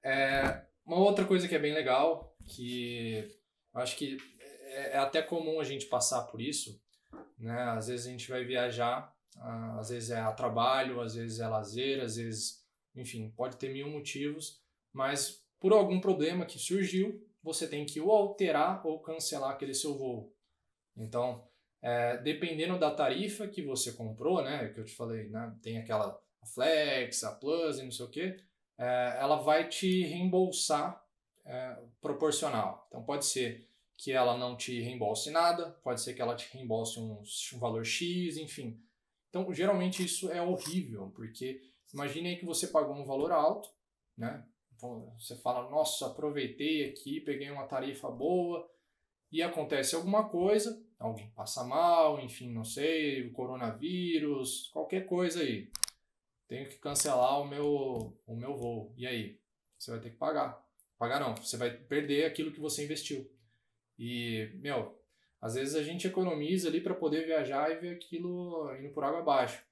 É, 0.02 0.62
uma 0.84 0.98
outra 0.98 1.24
coisa 1.24 1.48
que 1.48 1.54
é 1.54 1.58
bem 1.58 1.74
legal, 1.74 2.35
que 2.46 3.28
eu 3.74 3.80
acho 3.80 3.96
que 3.96 4.16
é, 4.38 4.92
é 4.92 4.98
até 4.98 5.22
comum 5.22 5.60
a 5.60 5.64
gente 5.64 5.86
passar 5.86 6.22
por 6.22 6.40
isso, 6.40 6.80
né? 7.38 7.62
Às 7.70 7.88
vezes 7.88 8.06
a 8.06 8.10
gente 8.10 8.28
vai 8.28 8.44
viajar, 8.44 9.14
ah, 9.36 9.78
às 9.78 9.90
vezes 9.90 10.10
é 10.10 10.20
a 10.20 10.32
trabalho, 10.32 11.00
às 11.00 11.14
vezes 11.14 11.40
é 11.40 11.48
lazer, 11.48 12.02
às 12.02 12.16
vezes, 12.16 12.64
enfim, 12.94 13.30
pode 13.36 13.56
ter 13.56 13.72
mil 13.72 13.88
motivos, 13.88 14.60
mas 14.92 15.44
por 15.60 15.72
algum 15.72 16.00
problema 16.00 16.46
que 16.46 16.58
surgiu, 16.58 17.22
você 17.42 17.68
tem 17.68 17.86
que 17.86 18.00
ou 18.00 18.10
alterar 18.10 18.86
ou 18.86 19.00
cancelar 19.00 19.50
aquele 19.50 19.74
seu 19.74 19.96
voo. 19.96 20.34
Então, 20.96 21.46
é, 21.82 22.16
dependendo 22.18 22.78
da 22.78 22.90
tarifa 22.90 23.46
que 23.46 23.62
você 23.62 23.92
comprou, 23.92 24.42
né, 24.42 24.68
que 24.70 24.80
eu 24.80 24.84
te 24.84 24.94
falei, 24.94 25.28
né, 25.28 25.54
tem 25.62 25.78
aquela 25.78 26.20
Flex, 26.54 27.22
a 27.24 27.34
Plus 27.34 27.78
e 27.78 27.84
não 27.84 27.90
sei 27.90 28.06
o 28.06 28.10
que, 28.10 28.36
é, 28.78 29.16
ela 29.20 29.36
vai 29.36 29.68
te 29.68 30.02
reembolsar 30.04 31.05
é, 31.46 31.78
proporcional. 32.00 32.84
Então, 32.88 33.02
pode 33.04 33.24
ser 33.24 33.68
que 33.96 34.12
ela 34.12 34.36
não 34.36 34.56
te 34.56 34.80
reembolse 34.80 35.30
nada, 35.30 35.70
pode 35.82 36.02
ser 36.02 36.12
que 36.12 36.20
ela 36.20 36.36
te 36.36 36.52
reembolse 36.52 36.98
um, 36.98 37.22
um 37.54 37.58
valor 37.58 37.84
X, 37.84 38.36
enfim. 38.36 38.78
Então, 39.30 39.52
geralmente 39.54 40.04
isso 40.04 40.30
é 40.30 40.42
horrível, 40.42 41.10
porque 41.14 41.62
imagine 41.94 42.28
aí 42.28 42.36
que 42.36 42.44
você 42.44 42.68
pagou 42.68 42.94
um 42.94 43.04
valor 43.04 43.32
alto, 43.32 43.68
né? 44.16 44.44
Você 45.18 45.36
fala, 45.36 45.70
nossa, 45.70 46.06
aproveitei 46.06 46.90
aqui, 46.90 47.20
peguei 47.20 47.50
uma 47.50 47.66
tarifa 47.66 48.10
boa 48.10 48.70
e 49.32 49.42
acontece 49.42 49.94
alguma 49.94 50.28
coisa, 50.28 50.84
alguém 50.98 51.30
passa 51.30 51.64
mal, 51.64 52.20
enfim, 52.20 52.52
não 52.52 52.64
sei, 52.64 53.26
o 53.26 53.32
coronavírus, 53.32 54.68
qualquer 54.72 55.06
coisa 55.06 55.40
aí. 55.40 55.70
Tenho 56.46 56.68
que 56.68 56.76
cancelar 56.76 57.40
o 57.40 57.48
meu, 57.48 58.18
o 58.26 58.36
meu 58.36 58.54
voo. 58.54 58.92
E 58.96 59.06
aí? 59.06 59.40
Você 59.78 59.90
vai 59.90 60.00
ter 60.00 60.10
que 60.10 60.16
pagar. 60.16 60.65
Pagar 60.98 61.20
não, 61.20 61.34
você 61.36 61.56
vai 61.56 61.70
perder 61.70 62.24
aquilo 62.24 62.52
que 62.52 62.60
você 62.60 62.84
investiu. 62.84 63.30
E, 63.98 64.50
meu, 64.54 64.98
às 65.40 65.54
vezes 65.54 65.74
a 65.74 65.82
gente 65.82 66.06
economiza 66.06 66.68
ali 66.68 66.80
para 66.80 66.94
poder 66.94 67.26
viajar 67.26 67.70
e 67.70 67.76
ver 67.76 67.96
aquilo 67.96 68.74
indo 68.76 68.90
por 68.90 69.04
água 69.04 69.20
abaixo. 69.20 69.64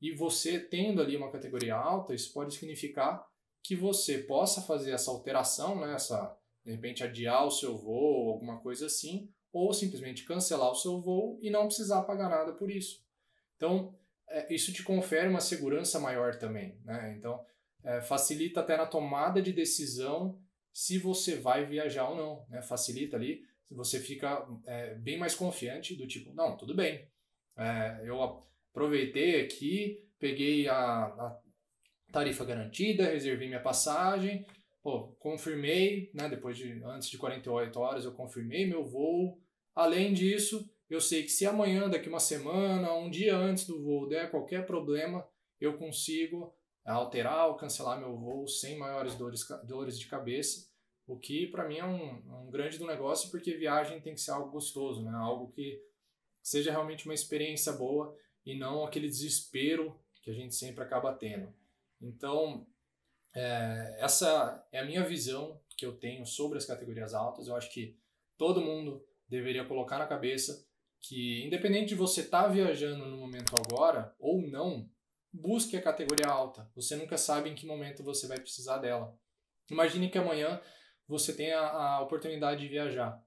E 0.00 0.12
você 0.12 0.58
tendo 0.58 1.02
ali 1.02 1.16
uma 1.16 1.30
categoria 1.30 1.76
alta, 1.76 2.14
isso 2.14 2.32
pode 2.32 2.54
significar 2.54 3.26
que 3.62 3.76
você 3.76 4.18
possa 4.18 4.62
fazer 4.62 4.92
essa 4.92 5.10
alteração, 5.10 5.78
né, 5.78 5.94
essa, 5.94 6.34
de 6.64 6.72
repente 6.72 7.04
adiar 7.04 7.46
o 7.46 7.50
seu 7.50 7.76
voo, 7.76 8.30
alguma 8.30 8.58
coisa 8.60 8.86
assim, 8.86 9.30
ou 9.52 9.72
simplesmente 9.74 10.24
cancelar 10.24 10.70
o 10.70 10.74
seu 10.74 11.00
voo 11.00 11.38
e 11.42 11.50
não 11.50 11.66
precisar 11.66 12.02
pagar 12.02 12.30
nada 12.30 12.52
por 12.52 12.70
isso. 12.70 13.04
Então, 13.56 13.94
é, 14.28 14.52
isso 14.54 14.72
te 14.72 14.82
confere 14.82 15.28
uma 15.28 15.40
segurança 15.40 16.00
maior 16.00 16.36
também. 16.36 16.78
Né? 16.84 17.14
Então, 17.18 17.44
é, 17.84 18.00
facilita 18.00 18.60
até 18.60 18.76
na 18.76 18.86
tomada 18.86 19.42
de 19.42 19.52
decisão 19.52 20.40
se 20.72 20.98
você 20.98 21.36
vai 21.36 21.66
viajar 21.66 22.08
ou 22.08 22.16
não, 22.16 22.46
né? 22.48 22.62
Facilita 22.62 23.16
ali, 23.16 23.42
você 23.70 24.00
fica 24.00 24.46
é, 24.66 24.94
bem 24.94 25.18
mais 25.18 25.34
confiante 25.34 25.94
do 25.94 26.06
tipo, 26.06 26.32
não, 26.34 26.56
tudo 26.56 26.74
bem, 26.74 27.08
é, 27.56 28.02
eu 28.04 28.20
aproveitei 28.22 29.42
aqui, 29.42 30.04
peguei 30.18 30.68
a, 30.68 30.76
a, 30.76 31.40
tarifa 32.12 32.44
garantida, 32.44 33.10
reservei 33.10 33.46
minha 33.46 33.60
passagem, 33.60 34.44
pô, 34.82 35.08
confirmei, 35.18 36.10
né? 36.12 36.28
Depois 36.28 36.56
de 36.56 36.82
antes 36.84 37.08
de 37.08 37.18
48 37.18 37.78
horas 37.78 38.04
eu 38.04 38.12
confirmei 38.12 38.66
meu 38.66 38.84
voo. 38.84 39.40
Além 39.74 40.12
disso, 40.12 40.68
eu 40.88 41.00
sei 41.00 41.22
que 41.22 41.30
se 41.30 41.46
amanhã, 41.46 41.88
daqui 41.88 42.08
uma 42.08 42.18
semana, 42.18 42.92
um 42.94 43.08
dia 43.08 43.36
antes 43.36 43.66
do 43.66 43.80
voo 43.80 44.08
der 44.08 44.30
qualquer 44.30 44.66
problema, 44.66 45.24
eu 45.60 45.76
consigo 45.76 46.52
alterar 46.92 47.48
ou 47.48 47.56
cancelar 47.56 47.98
meu 47.98 48.16
voo 48.16 48.46
sem 48.46 48.78
maiores 48.78 49.14
dores, 49.14 49.46
dores 49.64 49.98
de 49.98 50.06
cabeça, 50.06 50.68
o 51.06 51.18
que 51.18 51.46
para 51.46 51.66
mim 51.66 51.78
é 51.78 51.84
um, 51.84 52.46
um 52.46 52.50
grande 52.50 52.78
do 52.78 52.86
negócio, 52.86 53.30
porque 53.30 53.54
viagem 53.54 54.00
tem 54.00 54.14
que 54.14 54.20
ser 54.20 54.30
algo 54.30 54.50
gostoso, 54.50 55.02
né? 55.02 55.12
algo 55.12 55.50
que 55.52 55.82
seja 56.42 56.70
realmente 56.70 57.04
uma 57.04 57.14
experiência 57.14 57.72
boa 57.72 58.16
e 58.44 58.56
não 58.56 58.84
aquele 58.84 59.08
desespero 59.08 59.98
que 60.22 60.30
a 60.30 60.34
gente 60.34 60.54
sempre 60.54 60.82
acaba 60.84 61.12
tendo. 61.12 61.52
Então, 62.00 62.66
é, 63.34 63.96
essa 63.98 64.66
é 64.72 64.80
a 64.80 64.84
minha 64.84 65.04
visão 65.04 65.60
que 65.76 65.84
eu 65.84 65.96
tenho 65.96 66.24
sobre 66.24 66.58
as 66.58 66.64
categorias 66.64 67.14
altas. 67.14 67.48
Eu 67.48 67.56
acho 67.56 67.72
que 67.72 67.98
todo 68.36 68.60
mundo 68.60 69.04
deveria 69.28 69.64
colocar 69.64 69.98
na 69.98 70.06
cabeça 70.06 70.66
que, 71.00 71.44
independente 71.44 71.90
de 71.90 71.94
você 71.94 72.20
estar 72.20 72.44
tá 72.44 72.48
viajando 72.48 73.06
no 73.06 73.16
momento 73.16 73.54
agora 73.56 74.14
ou 74.18 74.42
não, 74.42 74.88
busque 75.32 75.76
a 75.76 75.82
categoria 75.82 76.28
alta. 76.28 76.70
Você 76.74 76.96
nunca 76.96 77.16
sabe 77.16 77.50
em 77.50 77.54
que 77.54 77.66
momento 77.66 78.02
você 78.02 78.26
vai 78.26 78.38
precisar 78.38 78.78
dela. 78.78 79.16
Imagine 79.70 80.10
que 80.10 80.18
amanhã 80.18 80.60
você 81.06 81.34
tenha 81.34 81.58
a 81.58 82.00
oportunidade 82.00 82.60
de 82.60 82.68
viajar. 82.68 83.22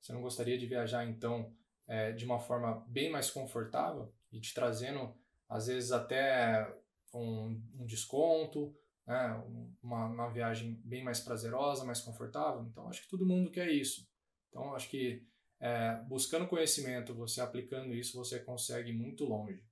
Você 0.00 0.12
não 0.12 0.22
gostaria 0.22 0.58
de 0.58 0.66
viajar, 0.66 1.04
então, 1.04 1.52
é, 1.86 2.12
de 2.12 2.24
uma 2.24 2.38
forma 2.38 2.84
bem 2.88 3.10
mais 3.10 3.30
confortável 3.30 4.12
e 4.30 4.40
te 4.40 4.54
trazendo, 4.54 5.14
às 5.48 5.66
vezes, 5.66 5.92
até 5.92 6.72
um, 7.12 7.60
um 7.74 7.86
desconto, 7.86 8.74
né? 9.06 9.42
uma, 9.82 10.06
uma 10.06 10.28
viagem 10.30 10.80
bem 10.84 11.02
mais 11.02 11.20
prazerosa, 11.20 11.84
mais 11.84 12.00
confortável? 12.00 12.62
Então, 12.64 12.88
acho 12.88 13.02
que 13.02 13.08
todo 13.08 13.26
mundo 13.26 13.50
quer 13.50 13.68
isso. 13.70 14.08
Então, 14.48 14.74
acho 14.74 14.88
que 14.88 15.26
é, 15.60 15.96
buscando 16.06 16.46
conhecimento, 16.46 17.14
você 17.14 17.40
aplicando 17.40 17.94
isso, 17.94 18.16
você 18.16 18.40
consegue 18.40 18.92
muito 18.92 19.24
longe. 19.24 19.62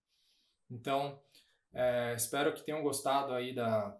Então, 0.70 1.22
é, 1.74 2.14
espero 2.14 2.54
que 2.54 2.64
tenham 2.64 2.82
gostado 2.82 3.32
aí 3.32 3.54
da, 3.54 3.98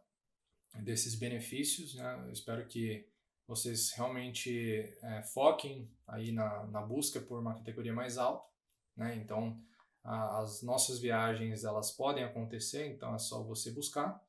desses 0.82 1.14
benefícios, 1.14 1.94
né? 1.94 2.28
espero 2.32 2.66
que 2.66 3.06
vocês 3.46 3.92
realmente 3.92 4.96
é, 5.02 5.22
foquem 5.22 5.90
aí 6.06 6.32
na, 6.32 6.64
na 6.68 6.80
busca 6.80 7.20
por 7.20 7.40
uma 7.40 7.54
categoria 7.54 7.92
mais 7.92 8.16
alta, 8.16 8.48
né? 8.96 9.16
Então, 9.16 9.60
a, 10.02 10.40
as 10.40 10.62
nossas 10.62 10.98
viagens, 10.98 11.64
elas 11.64 11.90
podem 11.90 12.24
acontecer, 12.24 12.86
então 12.86 13.14
é 13.14 13.18
só 13.18 13.42
você 13.42 13.70
buscar. 13.70 14.22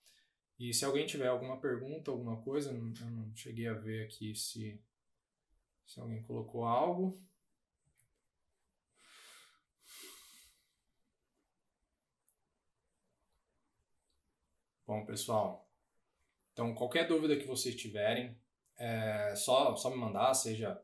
E 0.59 0.73
se 0.73 0.85
alguém 0.85 1.05
tiver 1.05 1.27
alguma 1.27 1.59
pergunta, 1.59 2.11
alguma 2.11 2.37
coisa, 2.41 2.71
eu 2.71 2.81
não 3.09 3.35
cheguei 3.35 3.67
a 3.67 3.73
ver 3.73 4.05
aqui 4.05 4.33
se, 4.35 4.81
se 5.85 5.99
alguém 5.99 6.21
colocou 6.23 6.65
algo. 6.65 7.21
Bom, 14.87 15.03
pessoal, 15.03 15.67
então 16.53 16.75
qualquer 16.75 17.07
dúvida 17.07 17.35
que 17.35 17.47
vocês 17.47 17.75
tiverem, 17.75 18.37
é 18.77 19.35
só, 19.35 19.75
só 19.75 19.89
me 19.89 19.95
mandar, 19.95 20.31
seja 20.35 20.79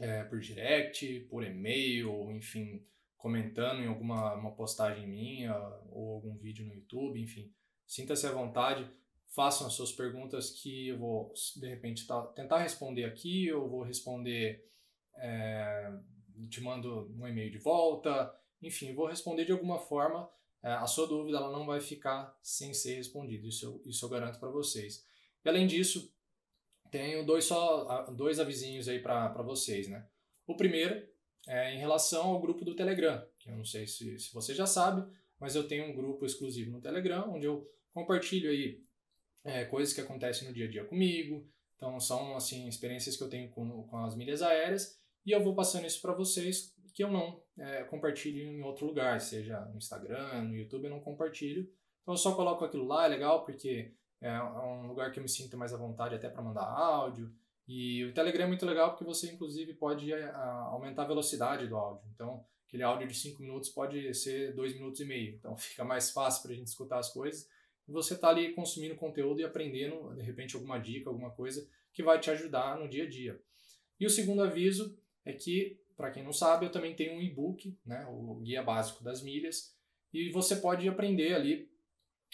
é, 0.00 0.24
por 0.24 0.40
direct, 0.40 1.20
por 1.28 1.44
e-mail, 1.44 2.32
enfim, 2.32 2.82
comentando 3.18 3.82
em 3.82 3.88
alguma 3.88 4.32
uma 4.32 4.52
postagem 4.52 5.06
minha 5.06 5.54
ou 5.90 6.14
algum 6.14 6.34
vídeo 6.38 6.64
no 6.64 6.72
YouTube, 6.72 7.20
enfim. 7.20 7.52
Sinta-se 7.86 8.26
à 8.26 8.32
vontade, 8.32 8.90
façam 9.28 9.66
as 9.66 9.74
suas 9.74 9.92
perguntas 9.92 10.50
que 10.50 10.88
eu 10.88 10.98
vou, 10.98 11.34
de 11.56 11.68
repente, 11.68 12.06
tá, 12.06 12.22
tentar 12.28 12.60
responder 12.60 13.04
aqui, 13.04 13.48
eu 13.48 13.68
vou 13.68 13.82
responder, 13.82 14.66
é, 15.16 15.92
te 16.48 16.62
mando 16.62 17.12
um 17.18 17.28
e-mail 17.28 17.50
de 17.50 17.58
volta, 17.58 18.34
enfim, 18.62 18.94
vou 18.94 19.06
responder 19.06 19.44
de 19.44 19.52
alguma 19.52 19.78
forma 19.78 20.26
a 20.72 20.86
sua 20.86 21.06
dúvida 21.06 21.36
ela 21.36 21.52
não 21.52 21.66
vai 21.66 21.80
ficar 21.80 22.36
sem 22.42 22.72
ser 22.72 22.94
respondida, 22.94 23.46
isso 23.46 23.66
eu, 23.66 23.82
isso 23.84 24.04
eu 24.04 24.08
garanto 24.08 24.38
para 24.38 24.48
vocês. 24.48 25.06
E 25.44 25.48
além 25.48 25.66
disso, 25.66 26.10
tenho 26.90 27.26
dois, 27.26 27.44
só, 27.44 28.04
dois 28.12 28.40
avisinhos 28.40 28.88
aí 28.88 28.98
para 28.98 29.42
vocês. 29.42 29.88
Né? 29.88 30.06
O 30.46 30.56
primeiro 30.56 31.06
é 31.46 31.74
em 31.74 31.78
relação 31.78 32.28
ao 32.28 32.40
grupo 32.40 32.64
do 32.64 32.74
Telegram, 32.74 33.26
que 33.38 33.50
eu 33.50 33.56
não 33.56 33.64
sei 33.64 33.86
se, 33.86 34.18
se 34.18 34.32
você 34.32 34.54
já 34.54 34.66
sabe, 34.66 35.06
mas 35.38 35.54
eu 35.54 35.68
tenho 35.68 35.84
um 35.84 35.94
grupo 35.94 36.24
exclusivo 36.24 36.70
no 36.70 36.80
Telegram, 36.80 37.34
onde 37.34 37.46
eu 37.46 37.70
compartilho 37.92 38.50
aí 38.50 38.82
é, 39.44 39.64
coisas 39.66 39.92
que 39.92 40.00
acontecem 40.00 40.48
no 40.48 40.54
dia 40.54 40.66
a 40.66 40.70
dia 40.70 40.84
comigo, 40.84 41.46
então 41.76 42.00
são 42.00 42.34
assim 42.36 42.66
experiências 42.66 43.16
que 43.16 43.22
eu 43.22 43.28
tenho 43.28 43.50
com, 43.50 43.86
com 43.86 43.98
as 43.98 44.16
milhas 44.16 44.40
aéreas, 44.40 44.98
e 45.26 45.32
eu 45.32 45.42
vou 45.42 45.54
passando 45.54 45.86
isso 45.86 46.00
para 46.00 46.14
vocês 46.14 46.73
que 46.94 47.02
eu 47.02 47.10
não 47.10 47.42
é, 47.58 47.82
compartilho 47.82 48.40
em 48.40 48.62
outro 48.62 48.86
lugar, 48.86 49.20
seja 49.20 49.60
no 49.66 49.76
Instagram, 49.76 50.42
no 50.42 50.56
YouTube, 50.56 50.84
eu 50.84 50.90
não 50.90 51.00
compartilho. 51.00 51.68
Então 52.02 52.14
eu 52.14 52.18
só 52.18 52.34
coloco 52.34 52.64
aquilo 52.64 52.86
lá, 52.86 53.06
é 53.06 53.08
legal 53.08 53.44
porque 53.44 53.92
é 54.20 54.40
um 54.40 54.86
lugar 54.86 55.10
que 55.10 55.18
eu 55.18 55.22
me 55.22 55.28
sinto 55.28 55.56
mais 55.56 55.74
à 55.74 55.76
vontade 55.76 56.14
até 56.14 56.28
para 56.28 56.40
mandar 56.40 56.62
áudio. 56.62 57.34
E 57.66 58.04
o 58.04 58.14
Telegram 58.14 58.44
é 58.44 58.46
muito 58.46 58.64
legal 58.64 58.90
porque 58.90 59.04
você 59.04 59.32
inclusive 59.32 59.74
pode 59.74 60.12
é, 60.12 60.30
aumentar 60.30 61.02
a 61.02 61.08
velocidade 61.08 61.66
do 61.66 61.76
áudio. 61.76 62.08
Então 62.14 62.46
aquele 62.68 62.84
áudio 62.84 63.08
de 63.08 63.14
5 63.14 63.42
minutos 63.42 63.70
pode 63.70 64.14
ser 64.14 64.54
2 64.54 64.74
minutos 64.74 65.00
e 65.00 65.04
meio. 65.04 65.34
Então 65.34 65.56
fica 65.58 65.84
mais 65.84 66.12
fácil 66.12 66.42
para 66.42 66.52
a 66.52 66.54
gente 66.54 66.68
escutar 66.68 66.98
as 66.98 67.12
coisas. 67.12 67.48
E 67.88 67.92
você 67.92 68.14
está 68.14 68.28
ali 68.28 68.54
consumindo 68.54 68.94
conteúdo 68.94 69.40
e 69.40 69.44
aprendendo, 69.44 70.14
de 70.14 70.22
repente, 70.22 70.54
alguma 70.54 70.78
dica, 70.78 71.10
alguma 71.10 71.30
coisa 71.30 71.68
que 71.92 72.02
vai 72.02 72.18
te 72.18 72.30
ajudar 72.30 72.78
no 72.78 72.88
dia 72.88 73.04
a 73.04 73.08
dia. 73.08 73.38
E 74.00 74.06
o 74.06 74.10
segundo 74.10 74.42
aviso 74.42 74.98
é 75.24 75.32
que 75.32 75.83
para 75.96 76.10
quem 76.10 76.22
não 76.22 76.32
sabe, 76.32 76.66
eu 76.66 76.72
também 76.72 76.94
tenho 76.94 77.14
um 77.14 77.22
e-book, 77.22 77.76
né, 77.84 78.06
o 78.08 78.36
Guia 78.36 78.62
Básico 78.62 79.04
das 79.04 79.22
Milhas, 79.22 79.74
e 80.12 80.30
você 80.30 80.56
pode 80.56 80.88
aprender 80.88 81.34
ali 81.34 81.68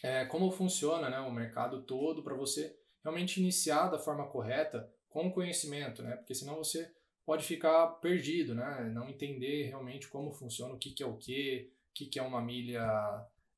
é, 0.03 0.25
como 0.25 0.51
funciona 0.51 1.11
né, 1.11 1.19
o 1.21 1.33
mercado 1.33 1.83
todo 1.83 2.23
para 2.23 2.35
você 2.35 2.77
realmente 3.03 3.41
iniciar 3.41 3.89
da 3.89 3.99
forma 3.99 4.29
correta 4.29 4.91
com 5.09 5.31
conhecimento, 5.31 6.03
né, 6.03 6.17
porque 6.17 6.35
senão 6.35 6.57
você 6.57 6.91
pode 7.25 7.45
ficar 7.45 7.87
perdido, 8.01 8.55
né, 8.55 8.91
não 8.93 9.09
entender 9.09 9.65
realmente 9.65 10.09
como 10.09 10.33
funciona, 10.33 10.75
o 10.75 10.79
que, 10.79 10.91
que 10.91 11.03
é 11.03 11.07
o 11.07 11.17
que, 11.17 11.71
o 11.91 11.93
que, 11.95 12.07
que 12.07 12.19
é 12.19 12.23
uma 12.23 12.41
milha 12.41 12.85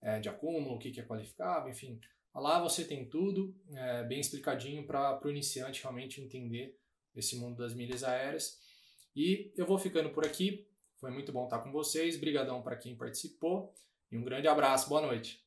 é, 0.01 0.19
de 0.19 0.29
acúmulo, 0.29 0.75
o 0.75 0.79
que, 0.79 0.91
que 0.91 1.01
é 1.01 1.05
qualificável, 1.05 1.71
enfim. 1.71 2.01
Lá 2.35 2.61
você 2.61 2.85
tem 2.85 3.09
tudo 3.09 3.55
é, 3.73 4.05
bem 4.05 4.19
explicadinho 4.19 4.87
para 4.87 5.21
o 5.25 5.31
iniciante 5.31 5.83
realmente 5.83 6.21
entender 6.21 6.77
esse 7.15 7.37
mundo 7.37 7.59
das 7.59 7.75
milhas 7.75 8.03
aéreas. 8.03 8.59
E 9.15 9.53
eu 9.57 9.67
vou 9.67 9.79
ficando 9.79 10.11
por 10.11 10.25
aqui. 10.25 10.67
Foi 10.99 11.11
muito 11.11 11.33
bom 11.33 11.45
estar 11.45 11.59
com 11.61 11.71
vocês. 11.71 12.17
Brigadão 12.17 12.63
para 12.63 12.77
quem 12.77 12.97
participou 12.97 13.73
e 14.11 14.17
um 14.17 14.25
grande 14.25 14.49
abraço. 14.49 14.89
Boa 14.89 15.01
noite. 15.01 15.41